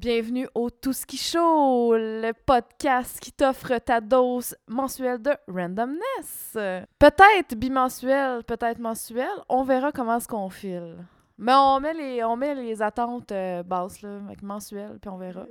[0.00, 6.52] bienvenue au Tout ce qui Show, le podcast qui t'offre ta dose mensuelle de randomness.
[6.98, 11.04] Peut-être bimensuel, peut-être mensuel, on verra comment est-ce qu'on file.
[11.36, 15.18] Mais on met les, on met les attentes euh, basses, là, avec mensuel, puis on
[15.18, 15.44] verra.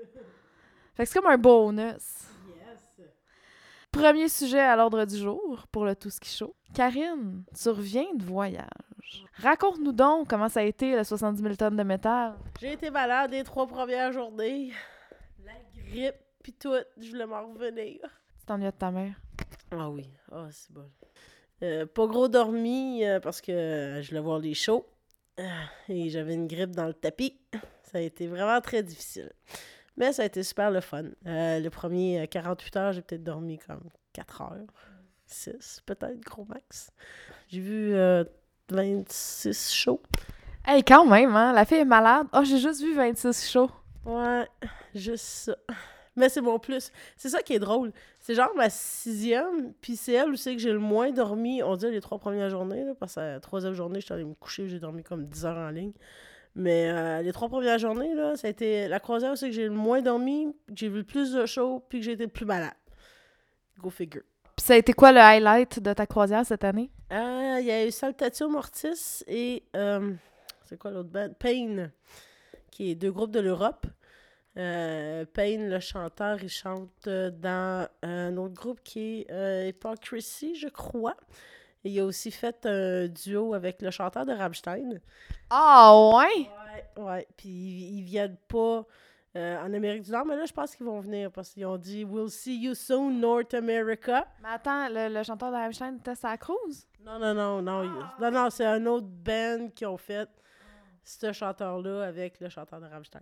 [0.95, 2.27] Fait que c'est comme un bonus.
[3.91, 6.55] Premier sujet à l'ordre du jour pour le Tout ce qui Show.
[6.73, 8.65] Karine, tu reviens de voyage.
[9.35, 12.35] Raconte-nous donc comment ça a été le 70 000 tonnes de métal.
[12.59, 14.71] J'ai été malade les trois premières journées.
[15.45, 17.99] La grippe, pis tout, je voulais m'en revenir.
[18.39, 19.13] Tu t'ennuies de ta mère?
[19.71, 20.89] Ah oui, ah c'est bon.
[21.61, 24.85] Euh, pas gros dormi euh, parce que euh, je voulais voir les shows.
[25.87, 27.39] Et j'avais une grippe dans le tapis.
[27.83, 29.31] Ça a été vraiment très difficile.
[29.97, 31.03] Mais ça a été super le fun.
[31.25, 34.67] Le premier euh, 48 heures, j'ai peut-être dormi comme 4 heures.
[35.25, 36.91] 6 peut-être, gros max.
[37.49, 38.23] J'ai vu euh,
[38.71, 40.01] 26 shows.
[40.65, 41.53] Hey, quand même, hein?
[41.53, 42.27] La fille est malade.
[42.33, 43.71] Oh, j'ai juste vu 26 shows.
[44.05, 44.47] Ouais,
[44.93, 45.55] juste ça.
[46.15, 46.91] Mais c'est mon plus.
[47.15, 47.93] C'est ça qui est drôle.
[48.19, 51.89] C'est genre ma sixième, puis c'est elle aussi que j'ai le moins dormi, on dit
[51.89, 54.67] les trois premières journées, là, parce que la troisième journée, je suis allée me coucher,
[54.67, 55.93] j'ai dormi comme 10 heures en ligne.
[56.55, 59.63] Mais euh, les trois premières journées, là, ça a été la croisière aussi que j'ai
[59.63, 62.31] le moins dormi, que j'ai vu le plus de shows, puis que j'ai été le
[62.31, 62.73] plus malade.
[63.79, 64.23] Go figure.
[64.59, 66.91] Puis ça a été quoi le highlight de ta croisière cette année?
[67.13, 69.63] Euh, Il y a eu Saltatio Mortis et.
[69.73, 70.11] euh,
[70.65, 71.29] c'est quoi l'autre band?
[71.39, 71.91] Pain,
[72.69, 73.85] qui est deux groupes de l'Europe.
[74.57, 80.67] Euh, Pain, le chanteur, il chante euh, dans un autre groupe qui est Hypocrisy, je
[80.67, 81.15] crois.
[81.85, 84.99] Et il a aussi fait un duo avec le chanteur de Rammstein.
[85.49, 86.49] Ah, ouais?
[86.97, 87.27] Ouais, ouais.
[87.37, 88.85] Puis ils, ils viennent pas
[89.35, 91.77] euh, en Amérique du Nord, mais là, je pense qu'ils vont venir parce qu'ils ont
[91.77, 94.27] dit We'll see you soon, North America.
[94.41, 96.87] Mais attends, le, le chanteur de Rammstein était sa cruise?
[97.05, 97.83] Non, non, non, non.
[97.83, 100.27] il- Non, non, c'est un autre band qui ont fait
[101.03, 103.21] ce chanteur-là avec le chanteur de Rammstein.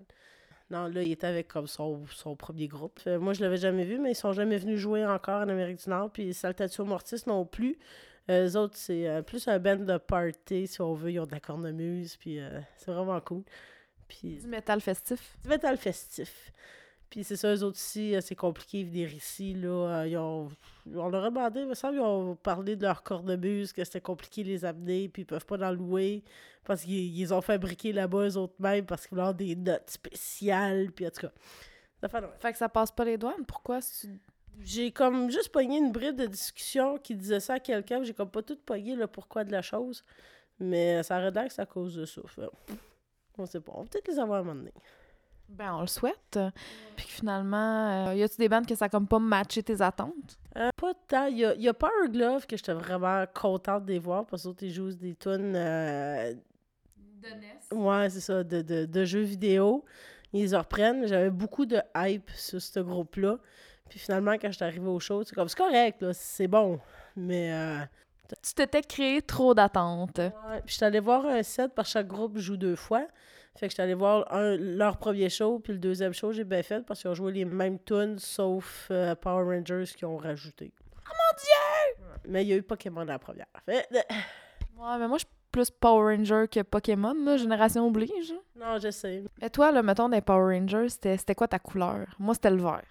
[0.70, 3.00] Non, là, il était avec comme son, son premier groupe.
[3.08, 5.82] Euh, moi, je l'avais jamais vu, mais ils sont jamais venus jouer encore en Amérique
[5.84, 6.10] du Nord.
[6.12, 7.78] Puis Saltatio Mortis non plus.
[8.30, 11.12] Euh, eux autres, c'est euh, plus un band de party, si on veut.
[11.12, 13.44] Ils ont de la cornemuse, puis euh, c'est vraiment cool.
[14.08, 15.38] Puis Du métal festif.
[15.44, 16.52] du métal festif.
[17.10, 19.54] Puis c'est ça, eux autres aussi, euh, c'est compliqué de venir ici.
[19.54, 20.50] Là, Euh, ils ont,
[20.94, 24.02] on leur a demandé, il me semble, ils ont parlé de leur cornemuse, que c'était
[24.02, 26.22] compliqué de les amener, puis ils peuvent pas en louer,
[26.66, 29.90] parce qu'ils ils ont fabriqué là-bas eux autres mêmes, parce qu'ils voulaient avoir des notes
[29.90, 31.32] spéciales, puis en tout cas.
[32.02, 33.46] ça fait Fait que ça passe pas les douanes.
[33.48, 33.80] Pourquoi?
[34.60, 38.30] J'ai comme juste pogné une bride de discussion qui disait ça à quelqu'un, j'ai comme
[38.32, 40.04] pas tout pogné le pourquoi de la chose,
[40.60, 42.22] mais ça c'est à cause de ça.
[42.28, 42.50] Fait,
[43.38, 44.74] on sait pas, on va peut-être les avoir à un moment donné.
[45.50, 46.38] Ben, on le souhaite.
[46.98, 49.82] Puis que finalement, euh, y a-tu des bandes que ça a comme pas matché tes
[49.82, 50.38] attentes?
[50.58, 51.28] Euh, pas tant.
[51.28, 54.44] Il y a, y a Power Glove que j'étais vraiment contente de les voir parce
[54.44, 55.54] que ils jouent des tunes.
[55.56, 56.34] euh,
[56.98, 57.82] De NES.
[57.82, 59.86] ouais, c'est ça, de, de, de jeux vidéo.
[60.34, 61.08] Ils les reprennent.
[61.08, 63.38] J'avais beaucoup de hype sur ce groupe-là.
[63.90, 66.78] Puis finalement, quand j'étais arrivée au show, c'est comme, c'est correct, là, c'est bon.
[67.16, 67.88] Mais.
[68.44, 70.18] Tu t'étais créé trop d'attentes.
[70.20, 70.62] ouais.
[70.66, 73.06] Puis j'étais allée voir un set par chaque groupe joue deux fois.
[73.56, 76.62] Fait que j'étais allée voir un, leur premier show, puis le deuxième show, j'ai bien
[76.62, 80.72] fait parce qu'ils ont joué les mêmes tunes sauf euh, Power Rangers qui ont rajouté.
[81.10, 82.06] Oh mon dieu!
[82.28, 83.48] Mais il y a eu Pokémon dans la première.
[83.66, 83.88] Fait,
[84.78, 87.38] Ouais, mais moi, je suis plus Power Ranger que Pokémon, là.
[87.38, 88.32] Génération oblige.
[88.56, 89.24] non, je sais.
[89.42, 92.06] Mais toi, là, mettons, des Power Rangers, c'était c'était quoi ta couleur?
[92.20, 92.84] Moi, c'était le vert.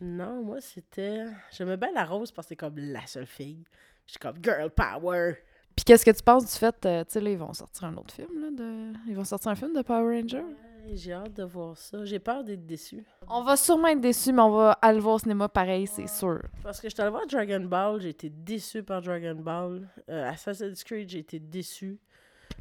[0.00, 1.26] Non, moi, c'était.
[1.50, 3.64] J'aimais bien la rose parce que c'est comme la seule fille.
[4.06, 5.36] J'étais comme girl power.
[5.76, 7.96] Puis qu'est-ce que tu penses du fait, euh, tu sais, là, ils vont sortir un
[7.96, 8.92] autre film, là, de...
[9.08, 10.38] Ils vont sortir un film de Power Ranger?
[10.38, 12.04] Ouais, J'ai hâte de voir ça.
[12.04, 13.04] J'ai peur d'être déçue.
[13.28, 16.06] On va sûrement être déçus, mais on va aller le voir au cinéma pareil, c'est
[16.06, 16.42] sûr.
[16.62, 19.88] Parce que j'étais allée voir Dragon Ball, j'ai été déçue par Dragon Ball.
[20.08, 21.98] Euh, Assassin's Creed, j'ai été déçue.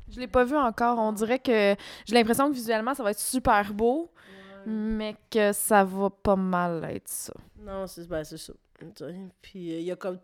[0.09, 0.97] Je l'ai pas vu encore.
[0.97, 1.75] On dirait que
[2.05, 4.11] j'ai l'impression que visuellement, ça va être super beau,
[4.65, 7.33] mais que ça va pas mal être ça.
[7.59, 8.53] Non, c'est ben, c'est ça.
[9.41, 10.17] Puis euh, il y a comme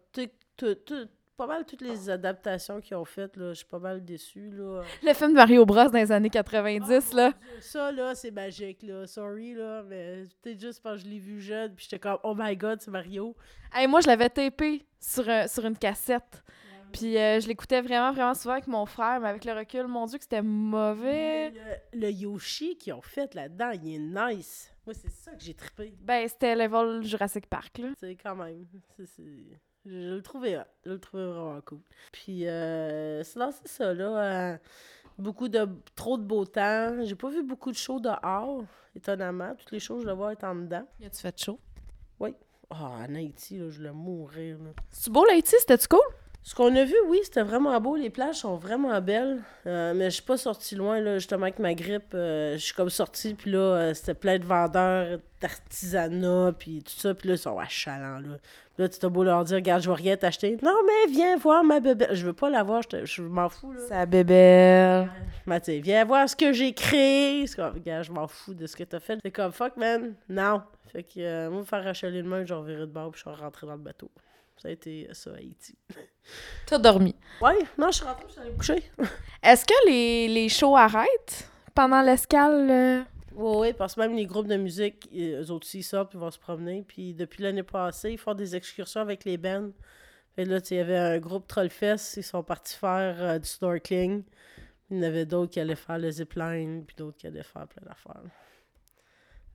[0.59, 3.38] tout, tout- tout- pas mal toutes les adaptations qu'ils ont faites.
[3.38, 3.50] là.
[3.51, 4.51] Je suis pas mal déçue.
[4.51, 4.81] Là.
[5.01, 7.31] Le film de Mario Bros dans les années 90, là.
[7.61, 8.83] Ça, là, c'est magique.
[8.83, 9.07] là.
[9.07, 11.73] Sorry, là, mais peut-être juste parce que je l'ai vu jeune.
[11.75, 13.38] Puis j'étais comme, oh my god, c'est Mario.
[13.73, 16.44] Hey, moi, je l'avais tapé sur, un- sur une cassette.
[16.91, 20.07] Puis euh, je l'écoutais vraiment, vraiment souvent avec mon frère, mais avec le recul, mon
[20.07, 21.51] Dieu, que c'était mauvais.
[21.94, 24.73] Le, le Yoshi qu'ils ont fait là-dedans, il est nice.
[24.85, 25.94] Moi, c'est ça que j'ai trippé.
[26.01, 27.89] Ben, c'était level Jurassic Park, là.
[28.00, 28.65] C'est quand même.
[29.06, 29.59] c'est-
[29.89, 30.63] Je, le trouvais hot.
[30.86, 31.80] Je le trouvais vraiment cool.
[32.12, 34.53] Puis, euh, sinon, c'est ça, là.
[34.53, 34.57] euh,
[35.18, 35.68] beaucoup de...
[35.95, 37.03] Trop de beau temps.
[37.03, 38.63] J'ai pas vu beaucoup de shows dehors,
[38.95, 39.56] étonnamment.
[39.56, 40.86] Toutes les shows, je le vois être en dedans.
[41.00, 41.59] Y a-tu fait chaud?
[42.71, 44.69] Ah, en Haïti, là, je voulais mourir, là.
[44.91, 45.56] C'est beau, là, ici?
[45.59, 46.00] C'était-tu cool?
[46.41, 47.95] Ce qu'on a vu, oui, c'était vraiment beau.
[47.95, 49.39] Les plages sont vraiment belles.
[49.68, 52.13] Euh, mais je suis pas sortie loin, là, justement, avec ma grippe.
[52.15, 56.94] euh, je suis comme sortie, puis là, euh, c'était plein de vendeurs d'artisanat, puis tout
[56.97, 57.13] ça.
[57.13, 58.38] Puis là, ils sont achalants, là.
[58.74, 60.57] Puis là, tu t'as beau leur dire, regarde, je vais rien t'acheter.
[60.63, 62.07] Non, mais viens voir ma bébé.
[62.13, 63.81] Je veux pas la voir, je, je m'en fous, là.
[63.88, 65.09] Sa bébelle.
[65.45, 67.45] Mais tu viens voir ce que j'ai créé.
[67.45, 69.19] C'est comme, regarde, je m'en fous de ce que t'as fait.
[69.24, 70.15] C'est comme, fuck, man.
[70.30, 70.63] Non.
[70.92, 73.39] Fait que, moi, me faire rachaler le main, je revirai de bord, puis je suis
[73.42, 74.09] rentrée dans le bateau.
[74.61, 75.75] Ça a été ça, Haïti.
[76.65, 77.15] T'as dormi.
[77.41, 78.83] Ouais, non, je suis rentrée, je suis allée me coucher.
[79.44, 82.69] Est-ce que les, les shows arrêtent pendant l'escale?
[82.69, 83.03] euh?
[83.35, 86.09] Oui, oui, parce que même les groupes de musique, euh, eux autres aussi, ils sortent,
[86.09, 86.83] puis ils vont se promener.
[86.85, 89.69] Puis depuis l'année passée, ils font des excursions avec les bands.
[90.35, 94.23] Fait là, il y avait un groupe Trollfest, ils sont partis faire euh, du snorkeling.
[94.91, 97.65] Il y en avait d'autres qui allaient faire le zipline, puis d'autres qui allaient faire
[97.67, 98.23] plein d'affaires.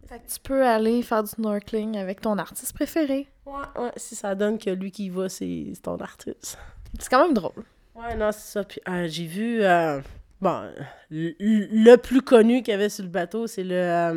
[0.09, 3.27] Fait que tu peux aller faire du snorkeling avec ton artiste préféré.
[3.47, 3.53] Ouais,
[3.83, 6.59] ouais, si ça donne que lui qui y va, c'est ton artiste.
[6.99, 7.65] C'est quand même drôle.
[7.95, 8.65] Ouais, non, c'est ça.
[8.65, 10.01] Puis euh, j'ai vu, euh,
[10.41, 10.63] bon,
[11.11, 14.15] le, le plus connu qu'il y avait sur le bateau, c'est le, euh,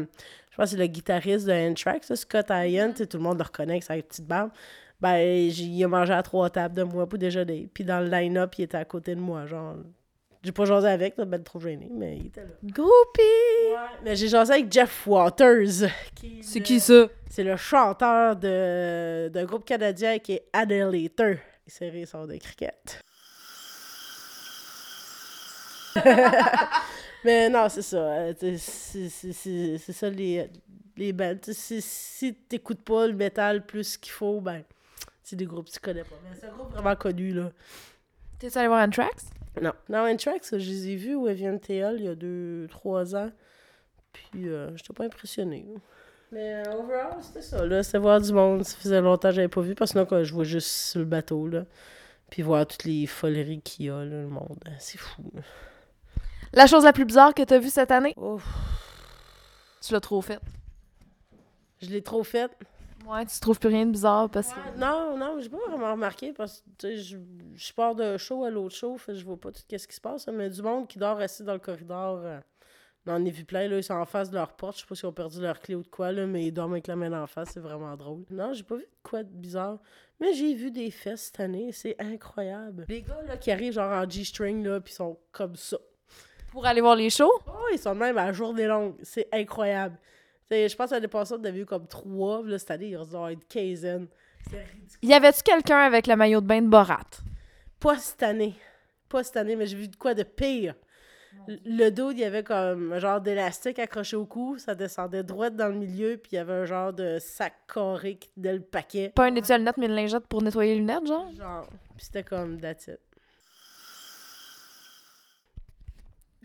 [0.52, 3.74] je pense que c'est le guitariste de Anthrax, Scott Ian, tout le monde le reconnaît
[3.74, 4.52] avec sa petite barbe.
[5.00, 7.70] Ben, j'ai- il a mangé à trois tables de moi pour déjeuner.
[7.74, 9.76] Puis dans le line-up, il était à côté de moi, genre.
[10.48, 12.48] J'ai pas jasé avec, là, ben trop gêné, mais il était là.
[12.64, 13.76] Groupie!
[14.06, 15.90] Mais j'ai jasé avec Jeff Waters.
[16.42, 17.08] C'est qui ça?
[17.30, 21.36] C'est le chanteur de- d'un groupe canadien qui est Adelator.
[21.66, 23.04] Il serré sort de cricket.
[27.26, 27.98] Mais non, c'est ça.
[27.98, 30.50] euh, C'est ça les,
[30.96, 31.36] les bands.
[31.42, 34.64] T'sais, Si, si t'écoutes pas le métal plus qu'il faut, ben,
[35.24, 36.16] c'est des groupes que tu connais pas.
[36.24, 37.52] Mais c'est un groupe vraiment connu, là.
[38.40, 39.26] T'es allé voir Anthrax?
[39.62, 39.74] Non.
[39.90, 43.32] Non, Anthrax, je les ai vus au Evian TL il y a deux, trois ans.
[44.14, 45.66] Puis, euh, j'étais pas impressionné.
[46.32, 47.84] Mais euh, overall, c'était ça, là.
[47.84, 48.64] C'était voir du monde.
[48.64, 51.00] Ça faisait longtemps que j'avais pas vu, parce que sinon, quand je vois juste sur
[51.00, 51.66] le bateau, là.
[52.30, 54.58] Puis voir toutes les foleries qu'il y a, là, le monde.
[54.68, 55.42] euh, C'est fou, là.
[56.54, 58.14] La chose la plus bizarre que t'as vue cette année?
[58.18, 58.44] Ouf.
[59.82, 60.42] Tu l'as trop faite.
[61.82, 62.50] Je l'ai trop fait.
[63.08, 64.60] Ouais, tu trouves plus rien de bizarre parce que...
[64.60, 67.18] Ouais, non, non, j'ai pas vraiment remarqué parce que je,
[67.56, 70.02] je pars d'un show à l'autre show, fait je vois pas tout ce qui se
[70.02, 70.28] passe.
[70.28, 72.40] hein, mais du monde qui dort assis dans le corridor, euh,
[73.08, 74.76] ai vu plein, là, ils sont en face de leur porte.
[74.76, 76.74] Je sais pas s'ils ont perdu leur clé ou de quoi, là, mais ils dorment
[76.74, 78.26] avec la main en face, c'est vraiment drôle.
[78.30, 79.80] Non, j'ai pas vu de quoi de bizarre.
[80.20, 82.86] Mais j'ai vu des fesses cette année, c'est incroyable.
[82.90, 85.78] Les gars là, qui arrivent genre en G-string, là, puis sont comme ça.
[86.52, 87.32] Pour aller voir les shows?
[87.48, 88.96] Oh, ils sont même à la journée longue.
[89.04, 89.98] C'est incroyable.
[90.50, 92.42] Je pense que l'année passée, on avait eu comme trois.
[92.46, 94.08] Là, cette année, il doit être quinzaine.
[94.50, 95.10] Ridicule.
[95.10, 97.02] Y avait-tu quelqu'un avec le maillot de bain de Borat?
[97.80, 98.56] Pas cette année.
[99.10, 100.76] Pas cette année, mais j'ai vu de quoi de pire.
[101.66, 104.58] Le- dos, il y avait comme un genre d'élastique accroché au cou.
[104.58, 106.18] Ça descendait droite dans le milieu.
[106.18, 109.12] Puis il y avait un genre de sac carré qui tenait le paquet.
[109.16, 111.32] Pas un étui lunettes, mais une lingette pour nettoyer les lunettes, genre?
[111.34, 111.68] Genre.
[111.96, 113.00] Puis c'était comme that's it.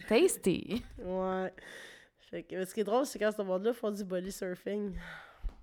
[0.08, 0.82] Tasty.
[0.98, 1.52] Ouais.
[2.32, 4.94] Fait que, ce qui est drôle, c'est quand ce monde-là font du body surfing.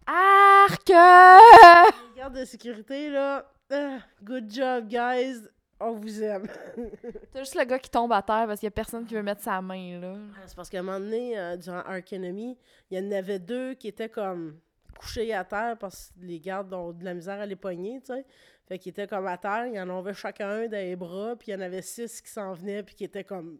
[0.05, 0.87] Arc!
[0.87, 3.51] Les gardes de sécurité, là.
[3.71, 5.37] ah, good job, guys.
[5.79, 6.45] On vous aime.
[7.33, 9.23] T'as juste le gars qui tombe à terre parce qu'il y a personne qui veut
[9.23, 10.13] mettre sa main, là.
[10.35, 12.55] Ah, C'est parce qu'à un moment donné, euh, durant Ark Enemy,
[12.91, 14.59] il y en avait deux qui étaient comme
[14.99, 18.13] couchés à terre parce que les gardes ont de la misère à les pogner, tu
[18.13, 18.25] sais.
[18.67, 21.35] Fait qu'ils étaient comme à terre, il y en avait chacun un dans les bras,
[21.35, 23.57] puis il y en avait six qui s'en venaient, puis qui étaient comme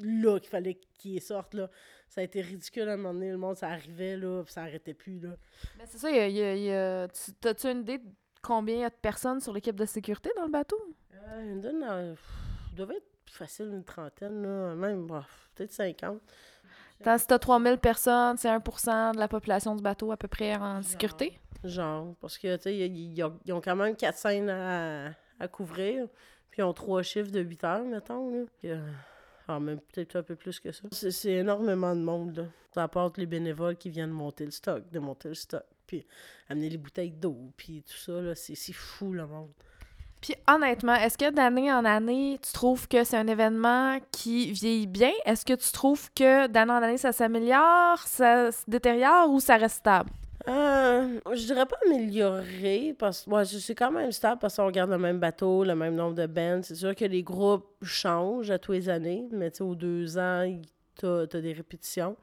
[0.00, 1.68] là, qu'il fallait qu'ils sortent, là.
[2.08, 4.62] Ça a été ridicule à un moment donné, le monde, ça arrivait, là, puis ça
[4.62, 5.30] arrêtait plus, là.
[5.78, 8.04] Mais c'est ça, y a, y a- y a- tu- t'as-tu une idée de
[8.42, 10.78] combien il y a de personnes sur l'équipe de sécurité dans le bateau?
[11.14, 12.14] Euh, me donne, euh,
[12.72, 16.20] il devait être facile une trentaine, là, même, bah, peut-être 50.
[17.04, 20.56] Tant si t'as 3000 personnes, c'est 1% de la population du bateau à peu près
[20.56, 21.38] en sécurité.
[21.62, 25.48] Genre, parce que, tu sais, ils, ont, ils ont quand même quatre scènes à, à
[25.48, 26.08] couvrir,
[26.50, 28.44] puis ils ont trois chiffres de 8 heures, mettons, là.
[28.58, 28.80] Puis, euh,
[29.48, 30.82] ah, même peut-être un peu plus que ça.
[30.92, 32.44] C'est énormément de monde, là.
[32.74, 36.06] Ça apporte les bénévoles qui viennent monter le stock, démonter le stock, puis
[36.50, 39.50] amener les bouteilles d'eau, puis tout ça, là, c'est fou, le monde.
[40.20, 44.86] Puis honnêtement, est-ce que d'année en année, tu trouves que c'est un événement qui vieillit
[44.86, 45.12] bien?
[45.24, 49.56] Est-ce que tu trouves que d'année en année, ça s'améliore, ça se détériore ou ça
[49.56, 50.10] reste stable?
[50.48, 54.90] Euh, je dirais pas améliorer, parce que ouais, c'est quand même stable parce qu'on garde
[54.90, 56.60] le même bateau, le même nombre de bands.
[56.62, 60.42] C'est sûr que les groupes changent à tous les années, mais tu aux deux ans,
[60.42, 60.62] il-
[60.96, 62.16] t'as as des répétitions.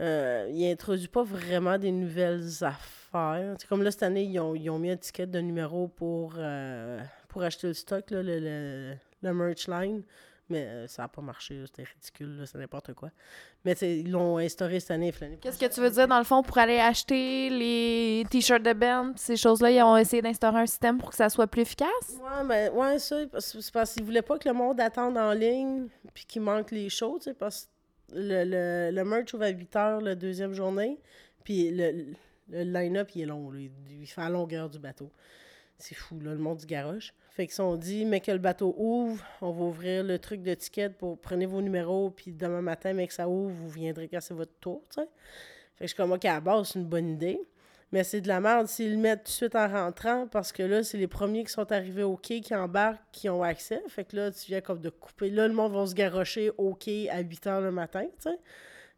[0.00, 3.56] Euh, ils introduisent pas vraiment des nouvelles affaires.
[3.68, 6.98] Comme là, cette année, ils ont, ils ont mis un ticket de numéro pour, euh,
[7.28, 10.02] pour acheter le stock, là, le, le, le merch line.
[10.48, 13.10] Mais euh, ça n'a pas marché, c'était ridicule, c'est n'importe quoi.
[13.64, 15.12] Mais ils l'ont instauré cette année.
[15.40, 19.12] Qu'est-ce que tu veux dire, dans le fond, pour aller acheter les t-shirts de band,
[19.16, 21.88] ces choses-là, ils ont essayé d'instaurer un système pour que ça soit plus efficace?
[22.20, 25.86] Ouais, ben, ouais, ça, c'est parce qu'ils voulaient pas que le monde attende en ligne
[26.12, 27.68] puis qu'il manque les shows, tu sais, parce
[28.10, 31.00] que le, le, le merch ouvre à 8 heures la deuxième journée,
[31.44, 32.14] puis le,
[32.50, 33.70] le line-up, il est long, là, il,
[34.00, 35.10] il fait à longueur du bateau.
[35.78, 37.14] C'est fou, là, le monde du garoche.
[37.34, 40.52] Fait qu'ils sont dit, mais que le bateau ouvre, on va ouvrir le truc de
[40.52, 44.20] ticket pour prenez vos numéros, puis demain matin, mais que ça ouvre, vous viendrez quand
[44.20, 45.08] c'est votre tour, tu sais.
[45.76, 47.40] Fait que je suis comme, OK, à la base, c'est une bonne idée.
[47.90, 50.62] Mais c'est de la merde s'ils le mettent tout de suite en rentrant parce que
[50.62, 53.82] là, c'est les premiers qui sont arrivés au quai qui embarquent, qui ont accès.
[53.88, 55.28] Fait que là, tu viens comme de couper.
[55.28, 58.38] Là, le monde va se garrocher au quai à 8 h le matin, tu sais.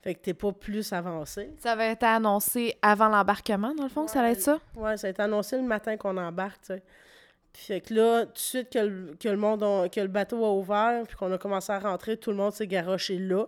[0.00, 1.50] Fait que t'es pas plus avancé.
[1.58, 4.60] Ça avait été annoncé avant l'embarquement, dans le fond, que ça allait être ça?
[4.76, 6.82] Ouais, ça a été annoncé le matin qu'on embarque, tu sais.
[7.56, 10.52] Fait que là, tout de suite que le, que le monde que le bateau a
[10.52, 13.46] ouvert, puis qu'on a commencé à rentrer, tout le monde s'est garoché là.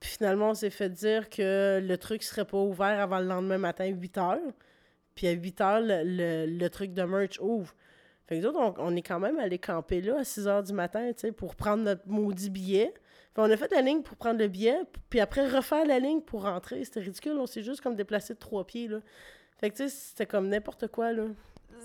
[0.00, 3.58] Puis finalement, on s'est fait dire que le truc serait pas ouvert avant le lendemain
[3.58, 4.38] matin, 8 heures.
[5.14, 7.74] Puis à 8 heures, le, le- le truc de merch ouvre.
[8.26, 10.62] Fait que nous autres, on, on est quand même allé camper là à 6 heures
[10.64, 12.92] du matin, tu sais, pour prendre notre maudit billet.
[13.32, 14.76] Puis on a fait la ligne pour prendre le billet,
[15.08, 16.84] puis après refaire la ligne pour rentrer.
[16.84, 18.98] C'était ridicule, on s'est juste comme déplacé de trois pieds, là.
[19.60, 21.24] Fait que tu sais, c'était comme n'importe quoi, là.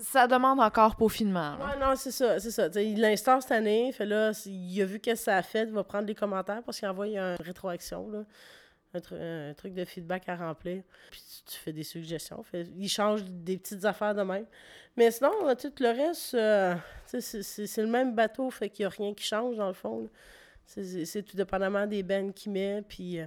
[0.02, 1.56] Ça demande encore peaufinement.
[1.56, 1.64] là.
[1.66, 2.68] Ouais, non, c'est ça, c'est ça.
[2.80, 5.72] Il l'instaure cette année, fait là, il a vu qu'est-ce que ça a fait, il
[5.72, 8.24] va prendre les commentaires parce qu'il envoie une rétroaction, là.
[8.94, 9.16] Un, tru-
[9.50, 10.82] un truc de feedback à remplir.
[11.10, 12.44] Puis tu, fais des suggestions.
[12.76, 14.44] Il change des petites affaires de même.
[14.98, 16.74] Mais sinon, euh, tout le reste, euh,
[17.06, 20.10] c'est- le même bateau, fait qu'il n'y a rien qui change dans le fond.
[20.66, 22.82] C'est- tout dépendamment des bennes qu'il met.
[22.86, 23.26] Puis, euh,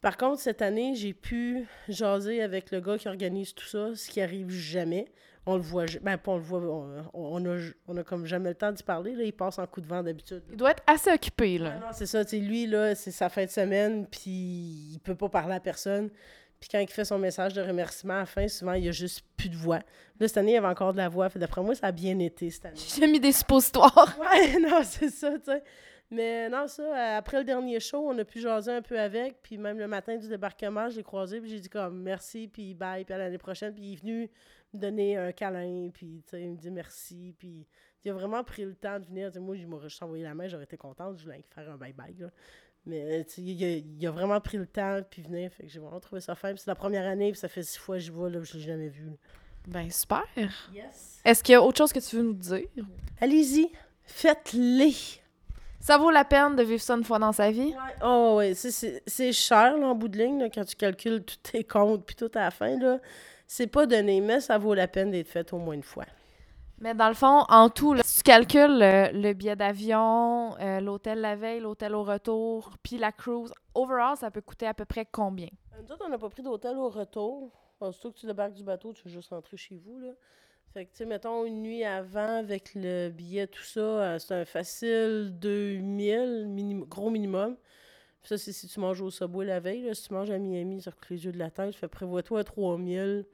[0.00, 4.10] par contre, cette année, j'ai pu jaser avec le gars qui organise tout ça, ce
[4.10, 5.06] qui arrive jamais.
[5.48, 8.48] On le voit, ben pas on le voit, on, on a, on a comme jamais
[8.48, 9.14] le temps d'y parler.
[9.14, 10.42] Là, il passe en coup de vent d'habitude.
[10.50, 11.74] Il doit être assez occupé, Ah là.
[11.78, 15.28] non, c'est ça, tu lui, là, c'est sa fin de semaine, puis il peut pas
[15.28, 16.10] parler à personne.
[16.58, 18.92] Puis quand il fait son message de remerciement à la fin, souvent, il y a
[18.92, 19.80] juste plus de voix.
[20.18, 21.28] Là, cette année, il y avait encore de la voix.
[21.28, 22.76] D'après moi, ça a bien été cette année.
[22.98, 24.16] J'ai mis des suppositoires.
[24.20, 25.62] Ouais, non, c'est ça, tu sais.
[26.10, 29.42] Mais non, ça, après le dernier show, on a pu jaser un peu avec.
[29.42, 32.74] Puis même le matin du débarquement, je l'ai croisé, puis j'ai dit comme merci, puis
[32.74, 33.74] bye, puis à l'année prochaine.
[33.74, 34.30] Puis il est venu
[34.72, 37.34] me donner un câlin, puis tu sais, il me dit merci.
[37.36, 37.66] Puis
[38.04, 39.32] il a vraiment pris le temps de venir.
[39.40, 42.30] Moi, il m'aurait juste envoyé la main, j'aurais été contente, je voulais faire un bye-bye.
[42.84, 45.50] Mais il, a, il a vraiment pris le temps, puis venir.
[45.52, 46.54] Fait que j'ai vraiment trouvé ça fin.
[46.54, 48.60] C'est la première année, puis ça fait six fois que je vois, là, je l'ai
[48.60, 49.10] jamais vu.
[49.66, 50.22] Ben, super.
[50.72, 51.20] Yes.
[51.24, 52.68] Est-ce qu'il y a autre chose que tu veux nous dire?
[53.20, 53.72] Allez-y,
[54.04, 54.94] faites-les.
[55.86, 57.68] Ça vaut la peine de vivre ça une fois dans sa vie?
[57.68, 57.94] Ouais.
[58.02, 61.62] Oh, ouais, c'est- cher, là, en bout de ligne, là, quand tu calcules tous tes
[61.62, 62.98] comptes puis tout à la fin, là.
[63.46, 66.04] C'est pas donné, mais ça vaut la peine d'être fait au moins une fois.
[66.80, 70.80] Mais dans le fond, en tout, là, si tu calcules le, le billet d'avion, euh,
[70.80, 74.86] l'hôtel la veille, l'hôtel au retour, puis la cruise, overall, ça peut coûter à peu
[74.86, 75.46] près combien?
[75.46, 77.52] Euh, Nous autres, on n'a pas pris d'hôtel au retour.
[77.92, 80.08] Surtout que tu débarques du bateau, tu veux juste rentrer chez vous, là.
[80.76, 84.34] Fait que, tu sais, mettons, une nuit avant, avec le billet, tout ça, euh, c'est
[84.34, 87.56] un facile 2000, minim- gros minimum.
[88.20, 89.84] Puis ça, c'est si tu manges au Subway la veille.
[89.84, 89.94] Là.
[89.94, 91.74] Si tu manges à Miami, coûte les yeux de la tête.
[91.74, 93.24] Fait prévois-toi à 3000.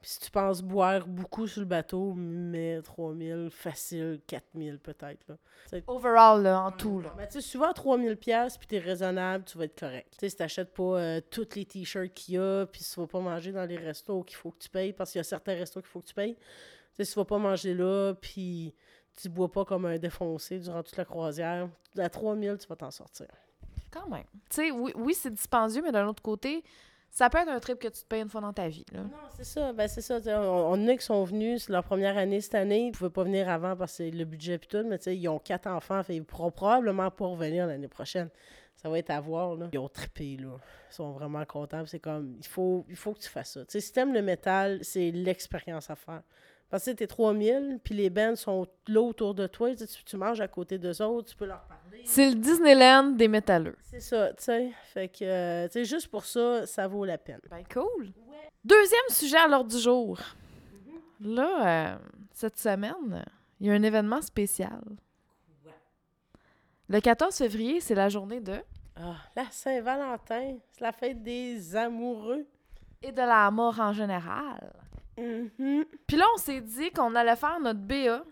[0.00, 5.36] Puis si tu penses boire beaucoup sur le bateau, mais 3000, facile, 4000 peut-être, là.
[5.88, 7.12] Overall, là, en tout, là.
[7.16, 9.78] Mais tu sais, si tu vas à 3000 pièces puis t'es raisonnable, tu vas être
[9.78, 10.12] correct.
[10.12, 13.00] Tu sais, si t'achètes pas euh, tous les t-shirts qu'il y a, puis si tu
[13.00, 15.24] vas pas manger dans les restos qu'il faut que tu payes, parce qu'il y a
[15.24, 16.36] certains restos qu'il faut que tu payes.
[16.36, 16.40] Tu
[16.94, 18.74] sais, si tu vas pas manger là, puis
[19.20, 22.92] tu bois pas comme un défoncé durant toute la croisière, à 3000, tu vas t'en
[22.92, 23.26] sortir.
[23.90, 24.24] Quand même.
[24.48, 26.62] Tu sais, oui, oui c'est dispendieux, mais d'un autre côté,
[27.10, 29.00] ça peut être un trip que tu te payes une fois dans ta vie, là.
[29.02, 29.72] Non, c'est ça.
[29.72, 30.20] Ben, c'est ça.
[30.20, 32.86] tu On, on a qui sont venus, c'est leur première année cette année.
[32.86, 35.38] Ils pouvaient pas venir avant parce que le budget et tout, mais tu ils ont
[35.38, 36.02] quatre enfants.
[36.02, 38.28] Fait, ils pourront probablement pas revenir l'année prochaine.
[38.76, 39.68] Ça va être à voir, là.
[39.72, 40.56] Ils ont trippé, là.
[40.90, 41.84] Ils sont vraiment contents.
[41.86, 43.64] C'est comme, il faut, il faut que tu fasses ça.
[43.64, 46.22] Tu si t'aimes le métal, c'est l'expérience à faire.
[46.70, 49.70] Parce que t'es 3000, puis les bands sont là autour de toi.
[49.74, 52.02] Tu, manges à côté d'eux autres, tu peux leur parler.
[52.04, 53.76] C'est le Disneyland des métalleux.
[53.80, 54.70] C'est ça, tu sais.
[54.92, 57.40] Fait que, euh, tu sais, juste pour ça, ça vaut la peine.
[57.50, 58.12] Ben cool.
[58.62, 60.18] Deuxième sujet à l'ordre du jour.
[61.20, 61.98] Là, euh,
[62.32, 63.24] cette semaine,
[63.60, 64.82] il y a un événement spécial.
[66.88, 68.56] Le 14 février, c'est la journée de...
[68.96, 72.46] Ah, la Saint-Valentin, c'est la fête des amoureux.
[73.02, 74.72] Et de la mort en général.
[75.18, 75.84] Mhm.
[76.06, 78.22] Puis là, on s'est dit qu'on allait faire notre BA.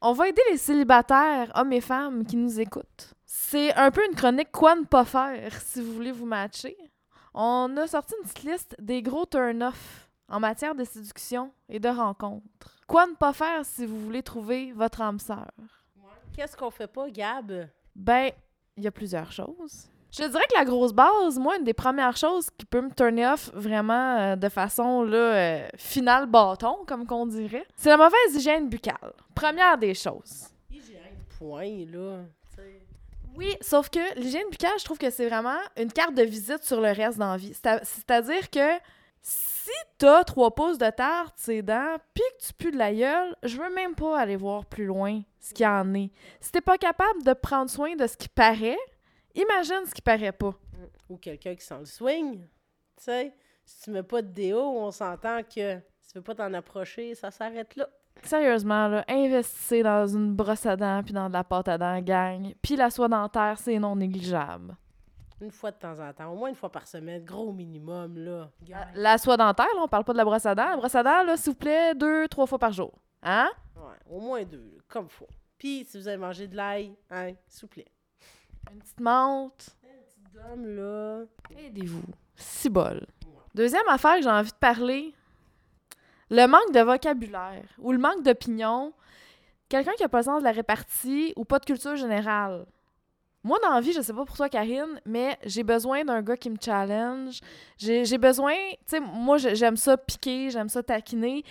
[0.00, 3.14] On va aider les célibataires, hommes et femmes, qui nous écoutent.
[3.24, 6.76] C'est un peu une chronique quoi ne pas faire si vous voulez vous matcher.
[7.34, 11.88] On a sorti une petite liste des gros turn-off en matière de séduction et de
[11.88, 12.76] rencontres.
[12.86, 15.50] Quoi ne pas faire si vous voulez trouver votre âme sœur?
[16.36, 17.68] Qu'est-ce qu'on fait pas, Gab?
[17.94, 18.32] Ben,
[18.76, 19.88] Il y a plusieurs choses.
[20.12, 23.26] Je dirais que la grosse base, moi, une des premières choses qui peut me turner
[23.28, 28.34] off vraiment euh, de façon là, euh, finale bâton, comme qu'on dirait, c'est la mauvaise
[28.34, 29.14] hygiène buccale.
[29.34, 30.48] Première des choses.
[30.70, 32.18] Hygiène, point, là.
[33.34, 36.82] Oui, sauf que l'hygiène buccale, je trouve que c'est vraiment une carte de visite sur
[36.82, 37.54] le reste dans la vie.
[37.54, 38.78] C'est-à-dire que
[39.22, 43.34] si t'as trois pouces de tarte, ses dents, pis que tu pues de la gueule,
[43.42, 46.10] je veux même pas aller voir plus loin ce qu'il y en est.
[46.40, 48.78] Si t'es pas capable de prendre soin de ce qui paraît,
[49.34, 50.54] imagine ce qui paraît pas.
[51.08, 52.40] Ou quelqu'un qui sent le swing.
[52.96, 53.34] Tu sais,
[53.64, 57.14] si tu mets pas de déo, on s'entend que si tu veux pas t'en approcher,
[57.14, 57.88] ça s'arrête là.
[58.22, 62.00] Sérieusement, là, investissez dans une brosse à dents puis dans de la pâte à dents,
[62.00, 62.54] gang.
[62.62, 64.76] Puis la soie dentaire, c'est non négligeable.
[65.40, 68.50] Une fois de temps en temps, au moins une fois par semaine, gros minimum, là.
[68.62, 68.86] Gang.
[68.94, 70.68] La soie dentaire, là, on parle pas de la brosse à dents.
[70.68, 72.92] La brosse à dents, là, s'il vous plaît, deux, trois fois par jour.
[73.22, 73.50] Hein?
[73.74, 75.28] Ouais, au moins deux, comme faut.
[75.58, 77.88] Puis, si vous avez mangé de l'ail, hein, s'il vous plaît.
[78.70, 79.68] Une petite menthe.
[80.34, 81.22] Dom, là.
[81.58, 82.02] Aidez-vous.
[82.36, 83.06] Si bol.
[83.54, 85.14] Deuxième affaire que j'ai envie de parler,
[86.30, 88.92] le manque de vocabulaire ou le manque d'opinion.
[89.68, 92.66] Quelqu'un qui a pas le sens de la répartie ou pas de culture générale.
[93.44, 96.36] Moi, dans la vie, je sais pas pour toi, Karine, mais j'ai besoin d'un gars
[96.36, 97.40] qui me challenge.
[97.76, 101.42] J'ai besoin, tu sais, moi, j'ai- j'aime ça piquer, j'aime ça taquiner.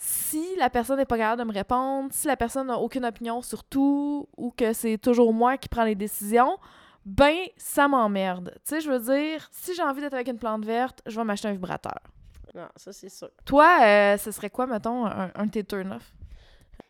[0.00, 3.42] Si la personne n'est pas capable de me répondre, si la personne n'a aucune opinion
[3.42, 6.56] sur tout ou que c'est toujours moi qui prends les décisions,
[7.04, 8.52] ben, ça m'emmerde.
[8.64, 11.24] Tu sais, je veux dire, si j'ai envie d'être avec une plante verte, je vais
[11.24, 11.98] m'acheter un vibrateur.
[12.54, 13.30] Non, ça, c'est sûr.
[13.44, 16.14] Toi, euh, ce serait quoi, mettons, un, un de tes turn-off?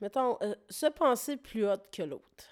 [0.00, 2.44] Mettons, euh, se penser plus haute que l'autre.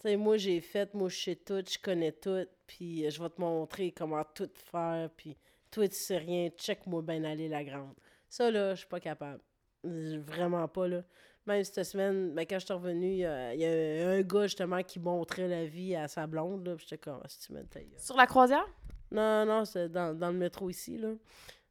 [0.00, 3.22] Tu sais, moi, j'ai fait, moi, je sais tout, je connais tout, puis euh, je
[3.22, 5.36] vais te montrer comment tout faire, puis
[5.70, 7.94] toi, tu sais rien, check-moi bien aller la grande.
[8.28, 9.40] Ça, là, je suis pas capable.
[9.84, 11.02] Vraiment pas, là.
[11.46, 14.20] Même cette semaine, ben, quand je suis revenue, il y a- il y, a un
[14.20, 17.40] gars, justement, qui montrait la vie à sa blonde, là, puis j'étais comme, Ah, si
[17.40, 17.86] tu gueule.
[17.96, 18.66] Sur la croisière?
[19.10, 21.08] Non, non, c'était dans, dans le métro ici, là.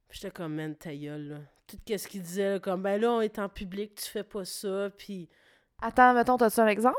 [0.08, 1.38] Puis j'étais comme, man, ta gueule, là.
[1.68, 4.44] Tout ce qu'il disait, là, comme, ben là, on est en public, tu fais pas
[4.44, 5.30] ça, puis...
[5.82, 6.98] Attends, mettons, t'as-tu un exemple?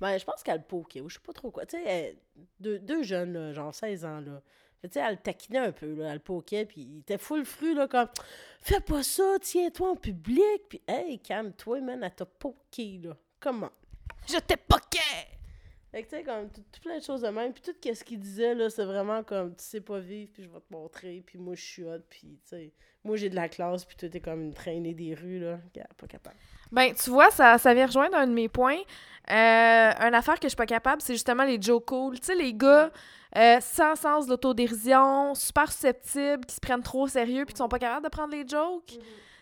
[0.00, 1.66] Ben, je pense qu'elle poquait, ou je sais pas trop quoi.
[1.66, 2.16] Tu sais,
[2.58, 4.40] deux, deux jeunes, là, genre 16 ans, là.
[4.80, 6.12] Fait, Tu sais, elle le taquinait un peu, là.
[6.12, 8.08] Elle poquait, puis il était full fru, là, comme
[8.60, 13.16] «Fais pas ça, tiens-toi en public!» Puis «Hey, calme-toi, man, elle t'a poqué, là.
[13.38, 13.70] Comment?
[14.28, 14.98] Je t'ai poqué!
[15.90, 17.52] Fait que, tu sais, comme, tout, tout plein de choses de même.
[17.52, 20.48] Puis tout ce qu'il disait, là, c'est vraiment comme «Tu sais pas vivre, puis je
[20.48, 22.72] vais te montrer, puis moi, je suis hot, puis, tu sais...
[23.02, 25.58] Moi, j'ai de la classe, puis toi, t'es comme une traînée des rues, là.
[25.96, 26.36] Pas capable.
[26.70, 28.76] Ben, tu vois, ça, ça vient rejoindre un de mes points.
[29.30, 32.20] Euh, une affaire que je suis pas capable, c'est justement les Joe Cool.
[32.20, 32.90] Tu sais, les gars
[33.36, 37.58] euh, sans sens de l'autodérision, super susceptibles, qui se prennent trop au sérieux puis qui
[37.58, 38.98] sont pas capables de prendre les jokes.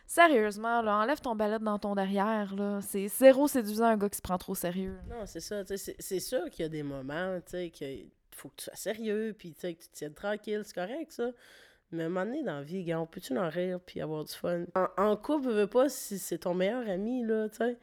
[0.07, 2.81] Sérieusement, là, enlève ton balai dans ton derrière, là.
[2.81, 4.99] C'est zéro séduisant un gars qui se prend trop au sérieux.
[5.09, 5.63] Non, c'est ça.
[5.67, 9.35] C'est sûr qu'il y a des moments, tu sais, qu'il faut que tu sois sérieux,
[9.39, 11.31] puis tu sais, que tu te tiennes tranquille, c'est correct, ça.
[11.91, 14.25] Mais à un moment donné, dans la vie, gars, on peut-tu en rire puis avoir
[14.25, 14.65] du fun?
[14.75, 17.79] En, en couple, veux pas si c'est ton meilleur ami, là, tu sais.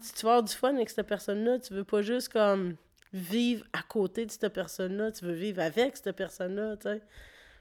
[0.00, 2.76] Si tu veux avoir du fun avec cette personne-là, tu veux pas juste comme
[3.12, 7.02] vivre à côté de cette personne-là, tu veux vivre avec cette personne-là, tu sais.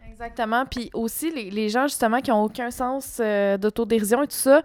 [0.08, 0.66] Exactement.
[0.66, 4.62] Puis aussi, les, les gens, justement, qui ont aucun sens euh, d'autodérision et tout ça,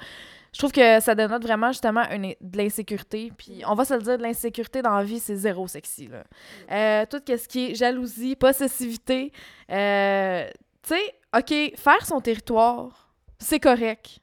[0.53, 3.33] je trouve que ça dénote vraiment, justement, une, de l'insécurité.
[3.37, 6.25] Puis on va se le dire, de l'insécurité dans la vie, c'est zéro sexy, là.
[6.71, 9.33] Euh, tout ce qui est jalousie, possessivité,
[9.71, 10.49] euh,
[10.83, 14.21] tu sais, OK, faire son territoire, c'est correct.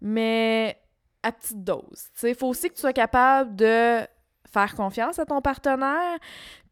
[0.00, 0.80] Mais
[1.22, 1.84] à petite dose.
[1.92, 4.00] Tu sais, il faut aussi que tu sois capable de
[4.50, 6.18] faire confiance à ton partenaire,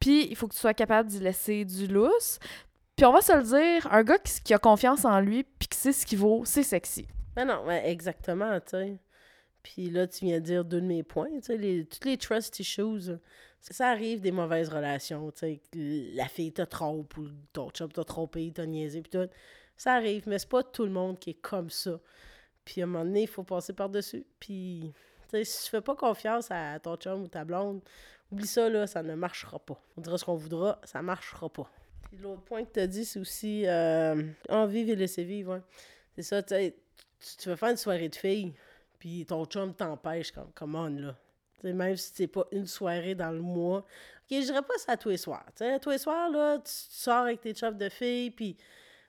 [0.01, 2.38] puis il faut que tu sois capable d'y laisser du lousse.
[2.97, 5.79] Puis on va se le dire, un gars qui, a confiance en lui, puis qui
[5.79, 7.07] sait ce qu'il vaut, c'est sexy.
[7.37, 8.99] Ben non, ouais, exactement, tu sais.
[9.62, 12.59] Puis là, tu viens de dire deux de mes points, tu sais, toutes les trust
[12.59, 13.12] issues,
[13.61, 15.61] ça arrive des mauvaises relations, tu sais,
[16.14, 19.29] la fille te trompe ou ton chum t'a trompé, t'a niaisé, puis tout.
[19.77, 22.01] Ça arrive, mais c'est pas tout le monde qui est comme ça.
[22.64, 24.27] Puis à un moment donné, il faut passer par-dessus.
[24.41, 24.93] Puis,
[25.31, 27.81] si tu fais pas confiance à ton chum ou ta blonde,
[28.33, 29.81] oublie ça, là, ça ne marchera pas.
[29.97, 31.71] On dira ce qu'on voudra, ça marchera pas.
[32.23, 35.55] L'autre point que tu as dit, c'est aussi euh, en vivre et laisser vivre.
[35.55, 35.62] ouais.
[36.17, 36.73] C'est ça, tu
[37.38, 38.55] tu, veux faire une soirée de filles,
[38.99, 41.17] puis ton chum t'empêche, comme, on, là.
[41.64, 43.79] Même si c'est pas une soirée dans le mois.
[43.79, 45.45] OK, je dirais pas ça tous les soirs.
[45.57, 48.57] Tu sais, tous les soirs, là, tu, sors avec tes chums de filles, puis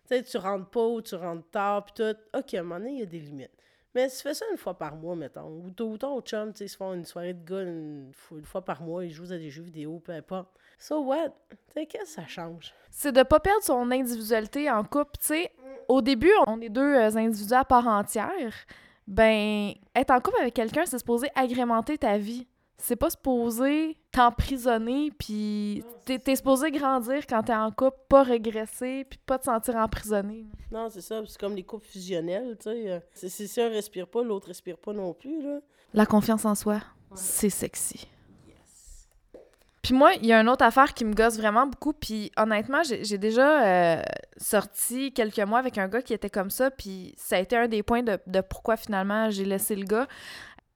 [0.10, 2.38] tu rentres pas ou tu rentres tard, puis tout.
[2.38, 3.52] OK, à un moment donné, il y a des limites.
[3.96, 6.60] Mais si tu fais ça une fois par mois, mettons, ou ou ton chum, tu
[6.60, 9.32] sais, se font une soirée de gars une, fois- une fois par mois, ils jouent
[9.32, 10.50] à des jeux vidéo, peu importe.
[10.78, 11.30] So what?
[11.50, 12.74] Tu sais, qu'est-ce que ça change?
[12.92, 15.12] C'est de pas perdre son individualité en couple.
[15.20, 15.52] Tu sais,
[15.88, 18.54] au début, on est deux euh, individus à part entière.
[19.08, 22.48] Ben, être en couple avec quelqu'un, c'est supposé agrémenter ta vie.
[22.80, 29.20] C'est pas supposé t'emprisonner, puis t'es, supposé grandir quand t'es en couple, pas régresser, puis
[29.26, 30.46] pas te sentir emprisonné.
[30.72, 31.22] Non, c'est ça.
[31.28, 32.90] C'est comme les couples fusionnels, tu sais.
[32.90, 35.60] euh, Si un respire pas, l'autre respire pas non plus, là.
[35.94, 36.80] La confiance en soi,
[37.16, 38.08] c'est sexy.
[39.82, 41.94] Puis moi, il y a une autre affaire qui me gosse vraiment beaucoup.
[41.94, 43.64] Puis honnêtement, j'ai j'ai déjà
[43.98, 44.02] euh,
[44.38, 46.70] sorti quelques mois avec un gars qui était comme ça.
[46.70, 50.08] Puis ça a été un des points de, de pourquoi finalement j'ai laissé le gars.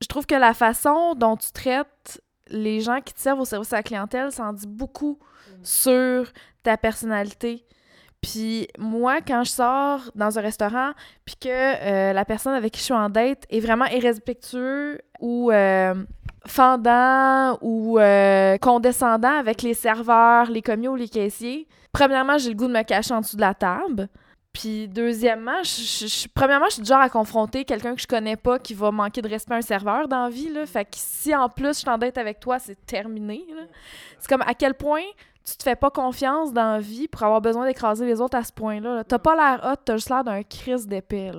[0.03, 3.71] Je trouve que la façon dont tu traites les gens qui te servent au service
[3.71, 5.17] à la clientèle, ça en dit beaucoup
[5.63, 6.27] sur
[6.61, 7.65] ta personnalité.
[8.21, 10.91] Puis moi, quand je sors dans un restaurant,
[11.23, 15.51] puis que euh, la personne avec qui je suis en date est vraiment irrespectueux ou
[15.51, 15.95] euh,
[16.45, 22.55] fendant ou euh, condescendant avec les serveurs, les commis ou les caissiers, premièrement, j'ai le
[22.55, 24.09] goût de me cacher en dessous de la table.
[24.53, 28.07] Puis deuxièmement, je, je- je- premièrement, je suis du genre à confronter quelqu'un que je
[28.07, 30.49] connais pas qui va manquer de respect à un serveur dans la vie.
[30.49, 30.65] Là.
[30.67, 33.43] Fait que si en plus je t'endette avec toi, c'est terminé.
[34.19, 35.01] C'est comme à quel point
[35.43, 38.43] tu te fais pas confiance dans la vie pour avoir besoin d'écraser les autres à
[38.43, 38.95] ce point-là.
[38.97, 39.03] là?
[39.03, 41.31] T'as pas l'air hot, t'as juste l'air d'un crise d'épée.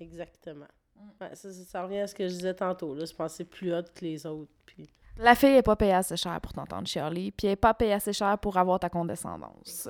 [0.00, 0.66] Exactement.
[1.20, 3.06] Ouais, ça, ça, ça revient à ce que je disais tantôt, là.
[3.06, 4.90] Se penser plus hot que les autres, puis...
[5.18, 7.92] La fille est pas payée assez cher pour t'entendre chialer, puis elle est pas payée
[7.92, 9.88] assez cher pour avoir ta condescendance.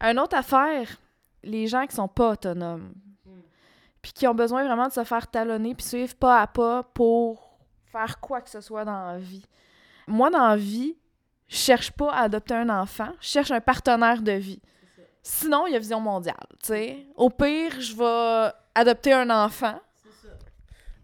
[0.00, 0.88] Une autre affaire,
[1.42, 2.92] les gens qui sont pas autonomes,
[4.02, 7.58] puis qui ont besoin vraiment de se faire talonner puis suivre pas à pas pour
[7.86, 9.44] faire quoi que ce soit dans la vie.
[10.06, 10.96] Moi, dans la vie,
[11.48, 14.60] je cherche pas à adopter un enfant, je cherche un partenaire de vie.
[15.22, 17.06] Sinon, il y a Vision mondiale, tu sais.
[17.16, 19.80] Au pire, je vais adopter un enfant.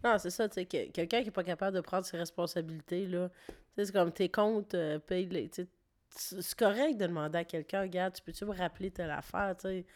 [0.03, 3.07] Non, c'est ça, tu sais, que- quelqu'un qui est pas capable de prendre ses responsabilités,
[3.07, 5.69] là, tu sais, c'est comme tes comptes, euh, paye les, tu sais,
[6.11, 9.69] c'est c'est correct de demander à quelqu'un, regarde, tu peux-tu me rappeler telle affaire, tu
[9.69, 9.87] sais,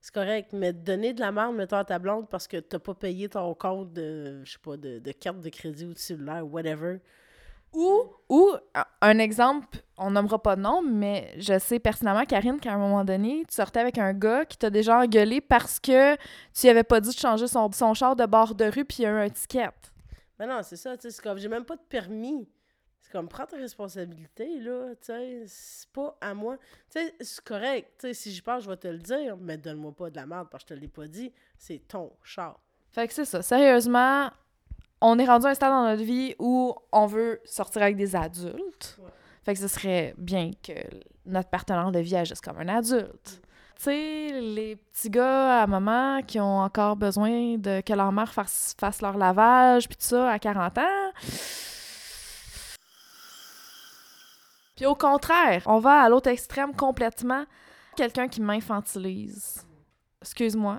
[0.00, 2.94] c'est correct, mais donner de la merde, mettons, à ta blonde parce que t'as pas
[2.94, 6.46] payé ton compte de, je sais pas, de, de carte de crédit ou de cellulaire,
[6.46, 7.00] whatever.
[7.72, 8.50] Ou, ou
[9.02, 13.04] un- exemple, on nommera pas de nom, mais je sais personnellement, Karine, qu'à un moment
[13.04, 16.84] donné, tu sortais avec un gars qui t'a déjà engueulé parce que tu lui avais
[16.84, 19.10] pas dit de changer son, son char de bord de rue puis il y a
[19.10, 19.68] eu un ticket.
[20.38, 22.48] Mais non, c'est ça, tu sais, c'est comme, j'ai même pas de permis.
[23.08, 26.58] C'est comme, prends tes responsabilités, là, tu sais, c'est pas à moi.
[26.90, 29.56] Tu sais, c'est correct, tu sais, si j'y pense, je vais te le dire, mais
[29.56, 32.60] donne-moi pas de la merde parce que je te l'ai pas dit, c'est ton char.
[32.90, 33.40] Fait que c'est ça.
[33.40, 34.28] Sérieusement,
[35.00, 38.14] on est rendu à un stade dans notre vie où on veut sortir avec des
[38.14, 38.98] adultes.
[38.98, 39.10] Ouais.
[39.42, 40.74] Fait que ce serait bien que
[41.24, 43.40] notre partenaire de vie agisse comme un adulte.
[43.76, 48.34] Tu sais, les petits gars à maman qui ont encore besoin de que leur mère
[48.34, 51.12] fasse, fasse leur lavage, puis tout ça, à 40 ans.
[54.78, 57.44] Puis au contraire, on va à l'autre extrême complètement.
[57.96, 59.66] Quelqu'un qui m'infantilise.
[60.22, 60.78] Excuse-moi.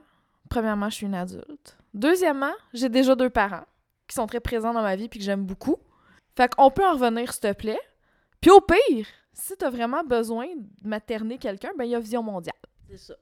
[0.49, 1.77] Premièrement, je suis une adulte.
[1.93, 3.65] Deuxièmement, j'ai déjà deux parents
[4.07, 5.75] qui sont très présents dans ma vie puis que j'aime beaucoup.
[6.37, 7.81] Fait qu'on peut en revenir, s'il te plaît.
[8.39, 12.23] Puis au pire, si t'as vraiment besoin de materner quelqu'un, ben il y a Vision
[12.23, 12.55] mondiale.
[12.89, 13.15] C'est ça.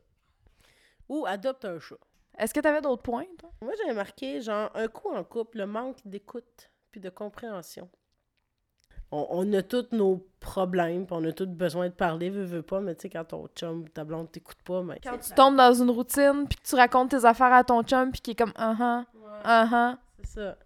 [1.10, 1.98] Ou adopte un chat.
[2.38, 3.50] Est-ce que t'avais d'autres points, toi?
[3.64, 7.90] Moi, j'avais marqué, genre, un coup en couple, le manque d'écoute puis de compréhension.
[9.12, 12.62] On, on a tous nos problèmes, puis on a tous besoin de parler, veux, veux
[12.62, 15.00] pas, mais tu sais, quand ton chum ou ta blonde t'écoute pas, mais...
[15.02, 18.12] Quand tu tombes dans une routine puis que tu racontes tes affaires à ton chum
[18.12, 19.06] puis qui est comme «uh-huh,
[19.46, 20.58] uh-huh C'est ça.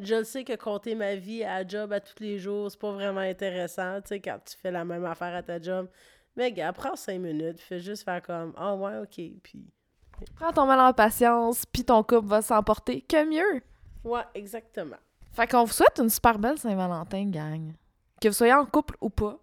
[0.00, 2.80] Je le sais que compter ma vie à la job à tous les jours, c'est
[2.80, 5.88] pas vraiment intéressant, tu sais, quand tu fais la même affaire à ta job.
[6.36, 9.70] Mais gars, prends cinq minutes, fais juste faire comme «Ah ouais, OK», puis...».
[10.34, 13.62] Prends ton mal en patience puis ton couple va s'emporter que mieux.
[14.02, 14.96] Ouais, exactement.
[15.32, 17.72] Fait qu'on vous souhaite une super belle Saint-Valentin, gang.
[18.20, 19.38] Que vous soyez en couple ou pas.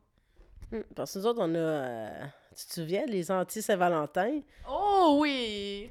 [0.73, 1.57] Hum, Parce que nous autres, on a...
[1.57, 2.09] euh,
[2.57, 4.39] tu te souviens, les anti-Saint-Valentin?
[4.69, 5.89] Oh oui!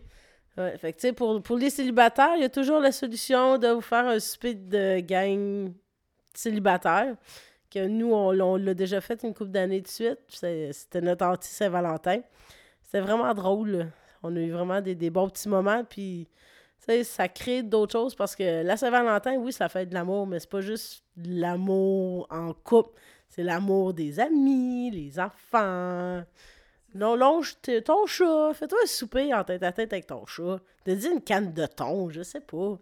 [0.57, 3.59] Ouais, fait que, tu sais, pour, pour les célibataires, il y a toujours la solution
[3.59, 5.73] de vous faire un souper de gang
[6.33, 7.17] célibataire.
[7.71, 10.19] Que nous, on, l'a- on l'a déjà fait une couple d'années de suite.
[10.29, 12.21] C'était notre anti-Saint-Valentin.
[12.83, 13.91] C'était vraiment drôle.
[14.23, 15.83] On a eu vraiment des, des bons petits moments.
[15.85, 16.29] Puis,
[16.85, 20.41] sais, ça crée d'autres choses parce que la Saint-Valentin, oui, ça fait de l'amour, mais
[20.41, 22.99] c'est pas juste de l'amour en couple.
[23.29, 26.23] C'est l'amour des amis, les enfants.
[26.95, 28.53] Non, longe ton chat.
[28.55, 30.61] Fais-toi un souper en tête à tête avec ton chat.
[30.85, 32.79] Te dis une canne de thon, je sais pas.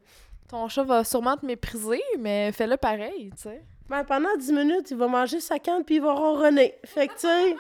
[0.48, 3.62] Ton chat va sûrement te mépriser, mais fais-le pareil, tu sais.
[3.88, 6.74] Ben, pendant 10 minutes, il va manger sa canne puis il va ronronner.
[6.84, 7.56] Fait que, tu sais,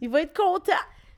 [0.00, 0.72] il va être content.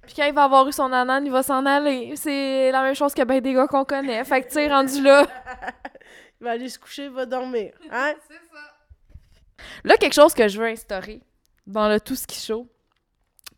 [0.06, 2.14] Puis quand il va avoir eu son anan, il va s'en aller.
[2.16, 4.24] C'est la même chose que ben des gars qu'on connaît.
[4.24, 5.26] Fait que, tu sais, rendu là.
[6.40, 7.72] Il va aller se coucher, il va dormir.
[7.90, 8.12] Hein?
[8.28, 9.64] C'est ça.
[9.84, 11.22] Là, quelque chose que je veux instaurer
[11.66, 12.68] dans le tout ski show.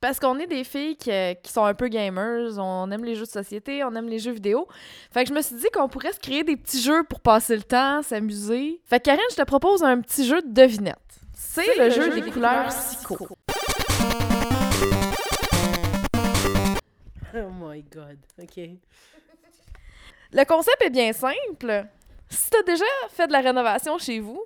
[0.00, 1.10] Parce qu'on est des filles qui,
[1.42, 4.30] qui sont un peu gamers, on aime les jeux de société, on aime les jeux
[4.30, 4.68] vidéo.
[5.10, 7.56] Fait que je me suis dit qu'on pourrait se créer des petits jeux pour passer
[7.56, 8.80] le temps, s'amuser.
[8.84, 10.96] Fait que Karine, je te propose un petit jeu de devinette.
[11.34, 13.28] C'est le, jeu, des, couleurs psycho.
[17.34, 18.18] Oh my god.
[18.40, 18.56] OK.
[20.32, 21.86] Le concept est bien simple.
[22.28, 24.44] Si t'as déjà fait de la rénovation chez vous,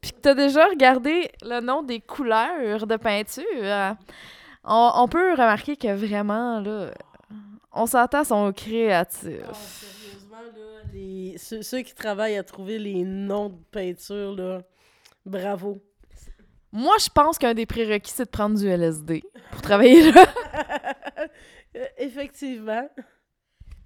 [0.00, 3.96] puis que t'as déjà regardé le nom des couleurs de peinture,
[4.64, 6.90] on, on peut remarquer que vraiment, là,
[7.72, 9.40] on s'entend sont créatifs.
[9.48, 14.60] Ah, sérieusement, là, les- ceux, ceux qui travaillent à trouver les noms de peinture, là,
[15.24, 15.80] bravo.
[16.72, 20.24] Moi, je pense qu'un des prérequis, c'est de prendre du LSD pour travailler là.
[21.98, 22.88] Effectivement.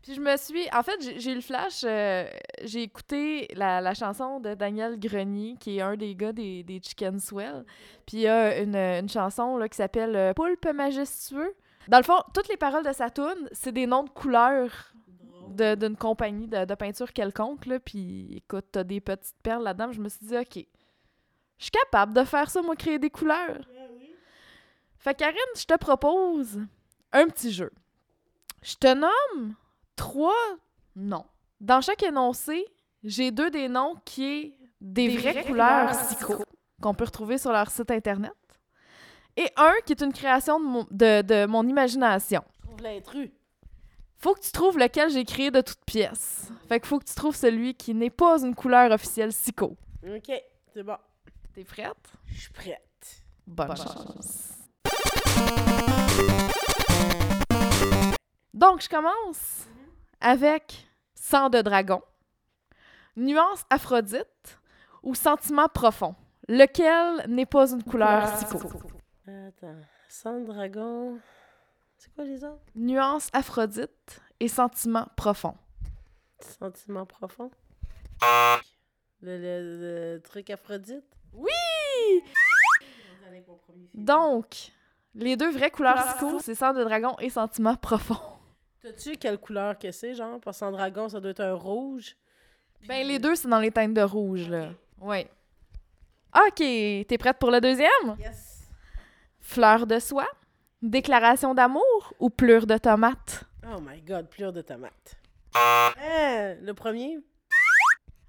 [0.03, 0.69] Puis je me suis...
[0.73, 2.29] En fait, j'ai eu le flash, euh,
[2.63, 6.81] j'ai écouté la, la chanson de Daniel Grenier, qui est un des gars des, des
[6.81, 7.65] Chicken Swell.
[8.07, 11.53] Puis il y a une, une chanson là, qui s'appelle euh, Poulpe majestueux.
[11.89, 14.93] Dans le fond, toutes les paroles de sa tune, c'est des noms de couleurs
[15.49, 17.67] de- d'une compagnie de, de peinture quelconque.
[17.67, 17.81] Là.
[17.81, 19.91] Puis écoute, t'as des petites perles là-dedans.
[19.91, 20.65] Je me suis dit, OK,
[21.59, 23.61] je suis capable de faire ça, moi, créer des couleurs.
[24.99, 26.61] Fait que, Karine, je te propose
[27.13, 27.71] un petit jeu.
[28.63, 29.55] Je te nomme
[29.95, 30.35] trois
[30.97, 31.25] noms.
[31.61, 32.67] Dans chaque énoncé,
[33.05, 36.45] j'ai deux des noms qui est des, vraies, vraies couleurs psycho
[36.83, 38.33] qu'on peut retrouver sur leur site internet.
[39.37, 42.43] Et un qui est une création de mon, de, de mon imagination.
[42.63, 43.31] Trouve l'intrus.
[44.19, 46.51] Faut que tu trouves lequel j'ai créé de toutes pièces.
[46.69, 49.77] Fait que faut que tu trouves celui qui n'est pas une couleur officielle psycho.
[50.05, 50.33] OK,
[50.73, 50.97] c'est bon.
[51.57, 51.97] T'es prête?
[52.27, 53.23] Je suis prête.
[53.47, 54.53] Bonne, Bonne chance.
[58.53, 59.65] Donc, je commence
[60.21, 62.03] avec sang de dragon,
[63.17, 64.59] nuance aphrodite
[65.03, 66.15] ou sentiment profond.
[66.47, 68.59] Lequel n'est pas une couleur psycho?
[69.27, 69.81] Attends.
[70.11, 71.19] Sang de dragon.
[71.97, 72.61] C'est quoi les autres?
[72.75, 75.55] Nuance aphrodite et sentiment profond.
[76.41, 77.51] Sentiment profond?
[79.23, 81.16] Le, le- le truc Aphrodite?
[81.33, 82.23] Oui!
[83.95, 84.73] Donc,
[85.15, 88.21] les deux vraies couleurs psycho, c'est sang de dragon et sentiment profond.
[88.83, 90.39] T'as-tu quelle couleur que c'est, genre?
[90.41, 92.17] Parce que sang dragon, ça doit être un rouge.
[92.87, 94.71] Ben, les deux, c'est dans les teintes de rouge, là.
[95.01, 95.27] Oui.
[96.37, 98.17] OK, t'es prête pour le deuxième?
[98.19, 98.69] Yes!
[99.41, 100.29] Fleur de soie,
[100.83, 103.45] déclaration d'amour ou plure de tomate?
[103.67, 105.17] Oh my god, plure de tomate.
[105.55, 107.19] Hein, le premier?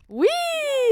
[0.08, 0.28] Oui!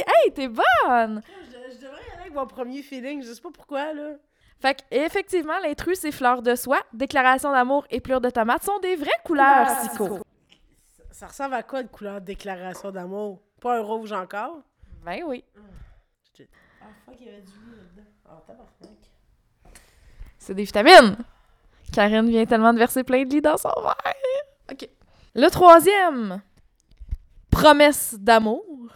[0.05, 1.21] Hey, t'es bonne!
[1.51, 4.15] Je, je devrais y aller avec mon premier feeling, je sais pas pourquoi, là.
[4.59, 8.79] Fait que, effectivement, l'intrus, c'est fleur de soie, déclaration d'amour et plure de tomate sont
[8.79, 10.19] des vraies couleurs psycho.
[11.11, 13.41] Ça ressemble à quoi de couleur déclaration d'amour?
[13.61, 14.61] Pas un rouge encore?
[15.03, 15.43] Ben oui.
[16.81, 18.09] Ah, fuck, il y avait du lait là-dedans.
[18.25, 18.97] Ah, tabarnak.
[20.37, 21.17] C'est des vitamines.
[21.91, 24.13] Karine vient tellement de verser plein de lit dans son verre.
[24.71, 24.89] OK.
[25.33, 26.41] Le troisième.
[27.49, 28.89] Promesse d'amour.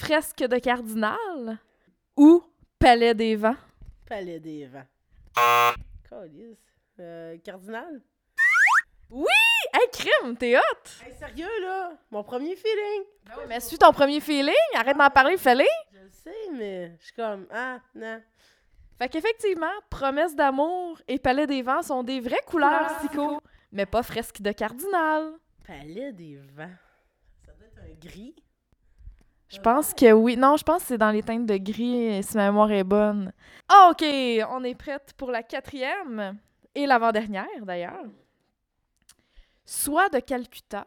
[0.00, 1.58] Fresque de cardinal.
[2.16, 2.42] Ou
[2.78, 3.54] palais des vents?
[4.08, 4.86] Palais des vents.
[6.08, 6.56] Calice.
[6.98, 8.00] Euh, cardinal?
[9.12, 10.62] Hey, crime, t'es hot!
[11.04, 11.92] Hey, sérieux, là?
[12.10, 13.02] Mon premier feeling?
[13.46, 15.64] Mais suis ton premier feeling, arrête d'en parler, fais-le.
[15.92, 18.22] Je le sais, mais je suis comme, ah, non.
[18.98, 23.84] Fait qu'effectivement, promesse d'amour et palais des vents sont des vraies couleurs Couleurs psycho, mais
[23.84, 25.34] pas fresque de cardinal.
[25.66, 26.76] Palais des vents.
[27.44, 28.34] Ça doit être un gris.
[29.50, 30.36] Je pense que oui.
[30.36, 33.32] Non, je pense que c'est dans les teintes de gris, si ma mémoire est bonne.
[33.68, 34.04] Ah, OK,
[34.50, 36.38] on est prête pour la quatrième
[36.74, 38.04] et l'avant-dernière, d'ailleurs.
[39.66, 40.86] Soie de Calcutta,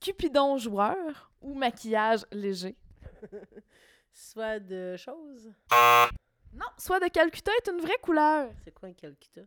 [0.00, 2.76] Cupidon joueur ou maquillage léger?
[4.12, 5.52] Soit de choses.
[6.52, 8.50] Non, soie de Calcutta est une vraie couleur.
[8.64, 9.42] C'est quoi un Calcutta?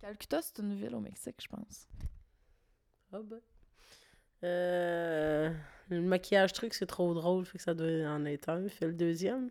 [0.00, 1.88] Calcutta, c'est une ville au Mexique, je pense.
[3.12, 3.40] Ah ben.
[4.44, 5.52] Euh,
[5.88, 8.68] le maquillage truc, c'est trop drôle, fait que ça doit en être un.
[8.68, 9.50] Fais le deuxième.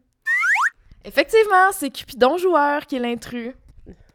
[1.04, 3.54] Effectivement, c'est Cupidon joueur qui est l'intrus.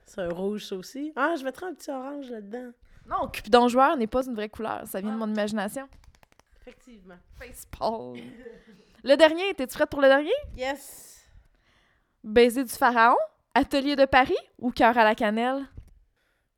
[0.05, 1.13] C'est un rouge, ça aussi.
[1.17, 2.71] Ah, je mettrais un petit orange là-dedans.
[3.09, 4.83] Non, Cupidon joueur n'est pas une vraie couleur.
[4.87, 5.89] Ça vient de mon imagination.
[6.61, 7.17] Effectivement.
[7.39, 8.17] Facepalm.
[9.05, 10.33] Le dernier, t'es-tu prête pour le dernier?
[10.57, 11.25] Yes!
[12.25, 13.17] Baiser du pharaon,
[13.55, 15.67] Atelier de Paris ou Cœur à la cannelle?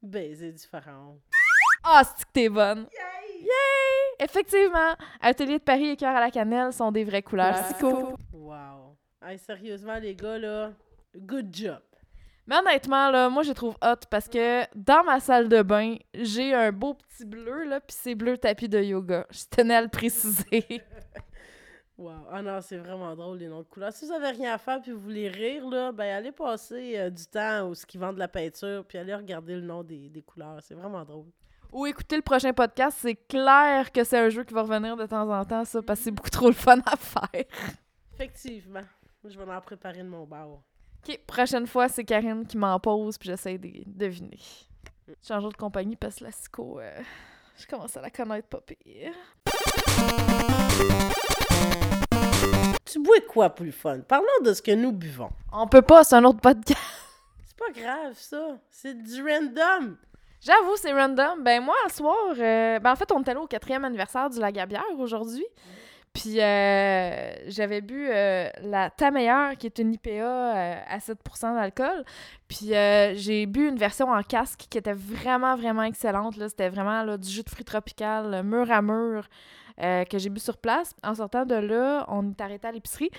[0.01, 1.21] Baiser du pharaon.
[1.85, 2.87] Ah, c'est que t'es bonne!
[4.20, 8.16] Effectivement, Atelier de Paris et Cœur à la cannelle sont des vraies couleurs psycho.
[8.33, 8.96] Wow.
[9.22, 10.72] Hey, sérieusement, les gars, là,
[11.16, 11.78] good job.
[12.46, 16.54] Mais honnêtement, là, moi, je trouve hot parce que dans ma salle de bain, j'ai
[16.54, 19.26] un beau petit bleu, là, puis c'est bleu tapis de yoga.
[19.31, 20.64] Je tenais à le préciser.
[21.98, 22.12] Wow.
[22.31, 23.92] Ah non, c'est vraiment drôle, les noms de couleurs.
[23.92, 27.11] Si vous avez rien à faire puis vous voulez rire, là, ben allez passer euh,
[27.11, 30.09] du temps où ce qui vendent de la peinture puis allez regarder le nom des,
[30.09, 30.61] des couleurs.
[30.62, 31.26] C'est vraiment drôle.
[31.72, 35.07] Ou écouter le prochain podcast, c'est clair que c'est un jeu qui va revenir de
[35.07, 37.44] temps en temps, ça, parce que c'est beaucoup trop le fun à faire.
[38.14, 38.85] Effectivement.
[39.24, 40.48] Je vais en préparer de mon bar.
[40.48, 44.38] OK, prochaine fois, c'est Karine qui m'en pose, puis j'essaie de deviner.
[45.26, 47.00] Change de compagnie parce que la psycho, euh,
[47.59, 49.12] je commence à la connaître pas pire.
[52.85, 54.00] Tu bois quoi pour le fun?
[54.00, 55.31] Parlons de ce que nous buvons.
[55.52, 56.81] On peut pas, c'est un autre podcast.
[57.44, 58.59] C'est pas grave, ça.
[58.70, 59.96] C'est du random.
[60.40, 61.42] J'avoue, c'est random.
[61.42, 64.38] Ben moi, ce soir, euh, ben en fait, on est allé au quatrième anniversaire du
[64.38, 65.44] Lagabière aujourd'hui.
[66.12, 72.05] Puis euh, j'avais bu euh, la Ta Meilleure, qui est une IPA à 7% d'alcool.
[72.46, 72.70] Puis
[73.14, 76.37] j'ai bu une version en casque qui était vraiment, vraiment excellente.
[76.37, 76.48] là.
[76.48, 79.29] C'était vraiment là, du jus de fruits tropical, mur à mur,
[79.79, 80.94] que j'ai bu sur place.
[81.03, 83.11] En sortant de là, on est arrêté à l'épicerie.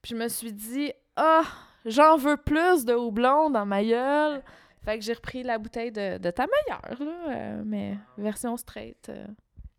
[0.00, 1.42] Puis je me suis dit, ah,
[1.84, 4.42] j'en veux plus de houblon dans ma gueule.
[4.84, 9.08] Fait que j'ai repris la bouteille de, de Ta Meilleure, là, euh, mais version straight.
[9.08, 9.26] euh,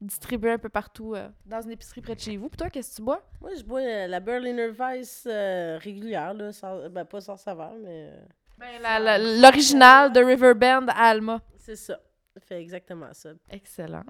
[0.02, 2.48] distribuée un peu partout euh, dans une épicerie près de chez vous.
[2.48, 3.22] Puis toi, qu'est-ce que tu bois?
[3.42, 7.74] Moi, je bois euh, la Berliner Weiss euh, régulière, là, sans- ben, pas sans saveur,
[7.84, 8.22] mais euh,
[8.58, 11.42] Ben, la- la- l'original de Riverbend à Alma.
[11.58, 12.00] c'est ça.
[12.34, 13.32] Ça fait exactement ça.
[13.50, 14.04] Excellent.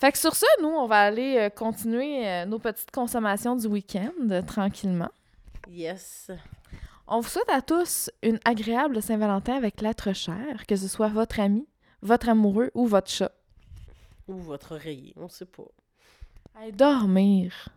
[0.00, 3.66] Fait que sur ça, nous, on va aller euh, continuer euh, nos petites consommations du
[3.66, 5.10] week-end euh, tranquillement.
[5.68, 6.30] Yes.
[7.06, 11.38] On vous souhaite à tous une agréable Saint-Valentin avec l'être cher, que ce soit votre
[11.38, 11.68] ami,
[12.00, 13.32] votre amoureux ou votre chat.
[14.26, 15.64] Ou votre oreiller, on sait pas.
[16.58, 17.68] Allez dormir.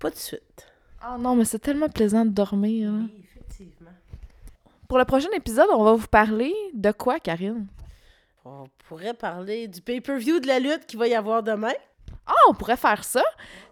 [0.00, 0.66] Pas de suite.
[1.00, 2.90] Ah non, mais c'est tellement plaisant de dormir.
[2.90, 2.98] là.
[3.02, 3.90] Oui, effectivement.
[4.88, 7.68] Pour le prochain épisode, on va vous parler de quoi, Karine?
[8.44, 11.72] On pourrait parler du pay-per-view de la lutte qu'il va y avoir demain.
[12.26, 13.22] Ah, on pourrait faire ça.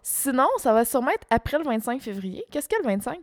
[0.02, 2.44] Sinon, ça va sûrement être après le 25 février.
[2.50, 3.18] Qu'est-ce a le 25?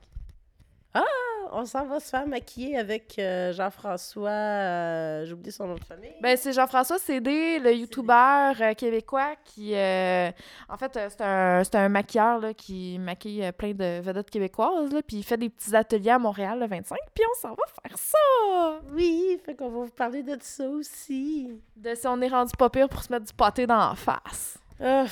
[1.51, 4.29] On s'en va se faire maquiller avec euh, Jean-François.
[4.29, 6.13] euh, J'ai oublié son nom de famille.
[6.21, 9.73] Ben, c'est Jean-François Cédé, le youtubeur euh, québécois qui...
[9.73, 10.29] euh,
[10.69, 14.91] en fait, c'est un, un maquilleur là, qui maquille plein de vedettes québécoises.
[14.93, 16.95] Là, puis il fait des petits ateliers à Montréal le 25.
[17.15, 18.81] Puis on s'en va faire ça!
[18.91, 21.49] Oui, fait qu'on va vous parler de ça aussi.
[21.75, 24.59] De si on est rendu pas pire pour se mettre du pâté dans la face.
[24.79, 25.05] Ah,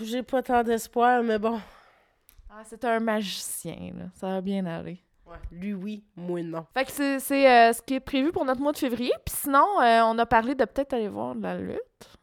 [0.00, 1.60] J'ai pas tant d'espoir, mais bon.
[2.50, 4.04] Ah, c'est un magicien, là.
[4.14, 4.98] Ça va bien aller.
[5.26, 6.66] Ouais, lui, oui, moi, non.
[6.74, 9.12] Fait que c'est c'est, euh, ce qui est prévu pour notre mois de février.
[9.24, 12.18] Puis sinon, euh, on a parlé de peut-être aller voir de la lutte.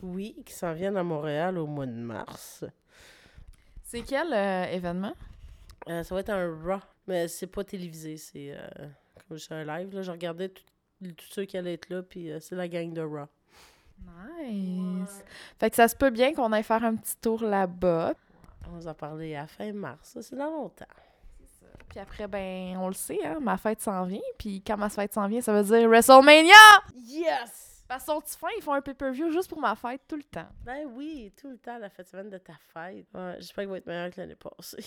[0.00, 2.64] Oui, qui s'en viennent à Montréal au mois de mars.
[3.82, 5.14] C'est quel euh, événement?
[5.88, 8.86] Euh, ça va être un Raw, mais c'est pas télévisé, c'est euh,
[9.28, 9.94] comme c'est un live.
[9.94, 10.62] Là, je regardais tout-
[11.00, 13.26] tous ceux qui allaient être là, puis euh, c'est la gang de Raw.
[14.42, 15.24] Nice.
[15.58, 18.14] Fait que ça se peut bien qu'on aille faire un petit tour là-bas.
[18.68, 20.84] On va en parler à fin mars, ça c'est dans longtemps.
[21.94, 24.18] Puis après, ben, on le sait, hein, ma fête s'en vient.
[24.36, 26.52] Puis quand ma fête s'en vient, ça veut dire WrestleMania!
[26.96, 27.84] Yes!
[27.86, 30.48] Parce qu'ils sont fins, ils font un pay-per-view juste pour ma fête tout le temps.
[30.64, 33.06] Ben oui, tout le temps, la fête semaine de ta fête.
[33.14, 34.84] Ouais, j'espère qu'il va être meilleur que l'année passée.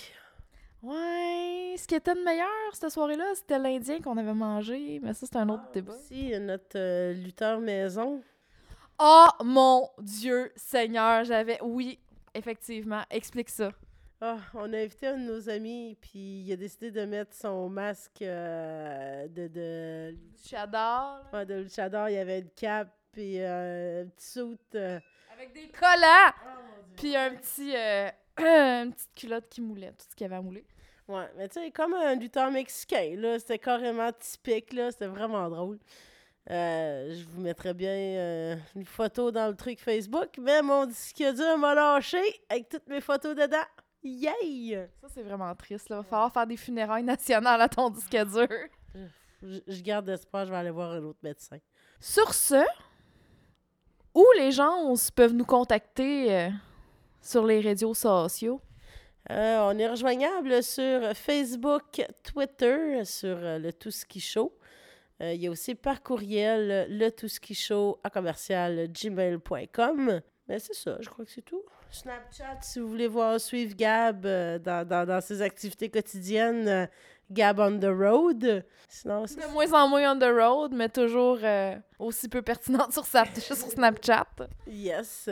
[0.83, 4.99] Ouais, ce qui était de meilleur cette soirée-là, c'était l'Indien qu'on avait mangé.
[5.01, 5.93] Mais ça, c'est un autre débat.
[5.93, 8.21] Aussi, notre euh, lutteur maison.
[8.99, 11.57] Oh mon Dieu Seigneur, j'avais.
[11.63, 11.99] Oui,
[12.33, 13.71] effectivement, explique ça.
[14.19, 17.69] Ah, on a invité un de nos amis, puis il a décidé de mettre son
[17.69, 20.15] masque euh, de, de,
[20.49, 21.19] J'adore.
[21.33, 22.09] ouais, de luchador.
[22.09, 24.57] Il y avait une cape, puis euh, un petit suit.
[24.75, 24.99] euh.
[25.33, 26.33] Avec des collants!
[26.95, 27.75] Puis un petit.
[27.75, 30.65] euh, une petite culotte qui moulait, tout ce qu'il y avait à mouler.
[31.07, 33.37] Ouais, mais tu sais, comme un lutteur mexicain, là.
[33.37, 34.89] C'était carrément typique, là.
[34.91, 35.77] C'était vraiment drôle.
[36.49, 41.17] Euh, je vous mettrai bien euh, une photo dans le truc Facebook, mais mon disque
[41.17, 43.65] dur m'a lâché avec toutes mes photos dedans.
[44.03, 44.87] Yay!
[45.01, 45.89] Ça, c'est vraiment triste.
[45.89, 45.97] Là.
[45.97, 48.47] Va falloir faire des funérailles nationales à ton disque dur.
[49.41, 51.57] Je, je garde espoir, je vais aller voir un autre médecin.
[51.99, 52.63] Sur ce,
[54.15, 56.49] où les gens peuvent nous contacter euh,
[57.21, 58.61] sur les réseaux sociaux?
[59.29, 64.57] Euh, on est rejoignable sur Facebook, Twitter, sur euh, le Tout Ski Show.
[65.21, 70.21] Euh, il y a aussi par courriel le tout ski show à commercial gmail.com.
[70.49, 71.61] Mais c'est ça, je crois que c'est tout.
[71.91, 76.85] Snapchat, si vous voulez voir suivre Gab euh, dans, dans, dans ses activités quotidiennes, euh,
[77.31, 78.63] Gab on the road.
[78.87, 82.93] Sinon, c'est De moins en moins on the road, mais toujours euh, aussi peu pertinente
[82.93, 84.25] sur, sa- sur Snapchat.
[84.67, 85.29] yes.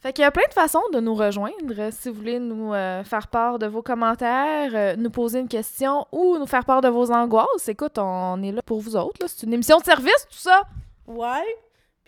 [0.00, 1.90] Fait qu'il y a plein de façons de nous rejoindre.
[1.90, 6.06] Si vous voulez nous euh, faire part de vos commentaires, euh, nous poser une question
[6.12, 9.16] ou nous faire part de vos angoisses, écoute, on est là pour vous autres.
[9.22, 9.26] là.
[9.28, 10.62] C'est une émission de service, tout ça.
[11.06, 11.42] Ouais.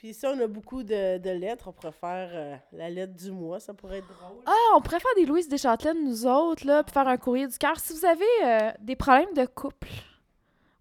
[0.01, 3.31] Puis si on a beaucoup de, de lettres, on pourrait faire euh, la lettre du
[3.31, 4.39] mois, ça pourrait être drôle.
[4.47, 7.59] Ah, on pourrait faire des Louise Deschâtelaine, nous autres, là, puis faire un courrier du
[7.59, 7.79] cœur.
[7.79, 9.91] Si vous avez euh, des problèmes de couple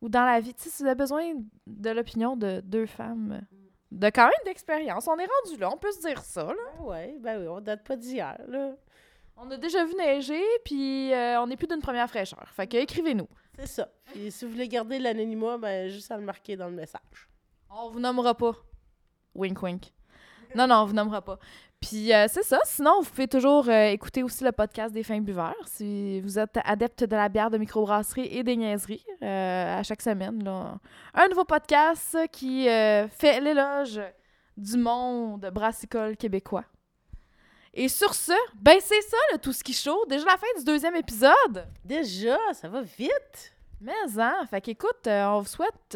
[0.02, 1.34] ou dans la vie, si vous avez besoin
[1.68, 3.42] de l'opinion de deux femmes
[3.92, 6.54] de quand même d'expérience, on est rendu là, on peut se dire ça, là.
[6.78, 8.72] Ben ouais, ben oui, on date pas d'hier, là.
[9.36, 12.48] On a déjà vu neiger, puis euh, on n'est plus d'une première fraîcheur.
[12.54, 13.28] Fait que écrivez-nous.
[13.58, 13.90] C'est ça.
[14.06, 17.30] Puis si vous voulez garder l'anonymat, ben juste à le marquer dans le message.
[17.70, 18.56] On vous nommera pas.
[19.36, 19.94] Wink wink.
[20.56, 21.38] Non, non, on vous nommera pas.
[21.80, 22.60] Puis euh, c'est ça.
[22.66, 26.58] Sinon, vous pouvez toujours euh, écouter aussi le podcast des fins buveurs si vous êtes
[26.66, 30.44] adepte de la bière de microbrasserie et des niaiseries euh, à chaque semaine.
[30.44, 30.78] Là.
[31.14, 34.02] Un nouveau podcast qui fait l'éloge
[34.58, 36.66] du monde brassicole québécois.
[37.74, 40.04] Et sur ce, ben c'est ça le tout ski chaud.
[40.10, 41.66] Déjà la fin du deuxième épisode.
[41.86, 43.54] Déjà, ça va vite.
[43.80, 45.96] Mais hein, fait qu'écoute, on vous souhaite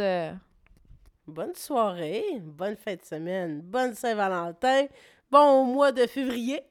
[1.27, 4.85] bonne soirée, bonne fin de semaine, bonne Saint-Valentin,
[5.31, 6.61] bon mois de février.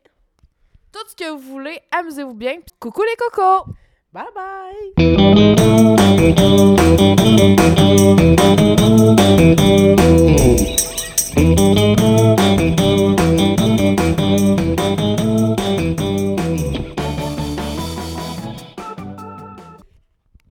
[0.92, 2.56] Tout ce que vous voulez, amusez-vous bien.
[2.78, 3.66] Coucou les cocos!
[4.12, 4.92] Bye bye!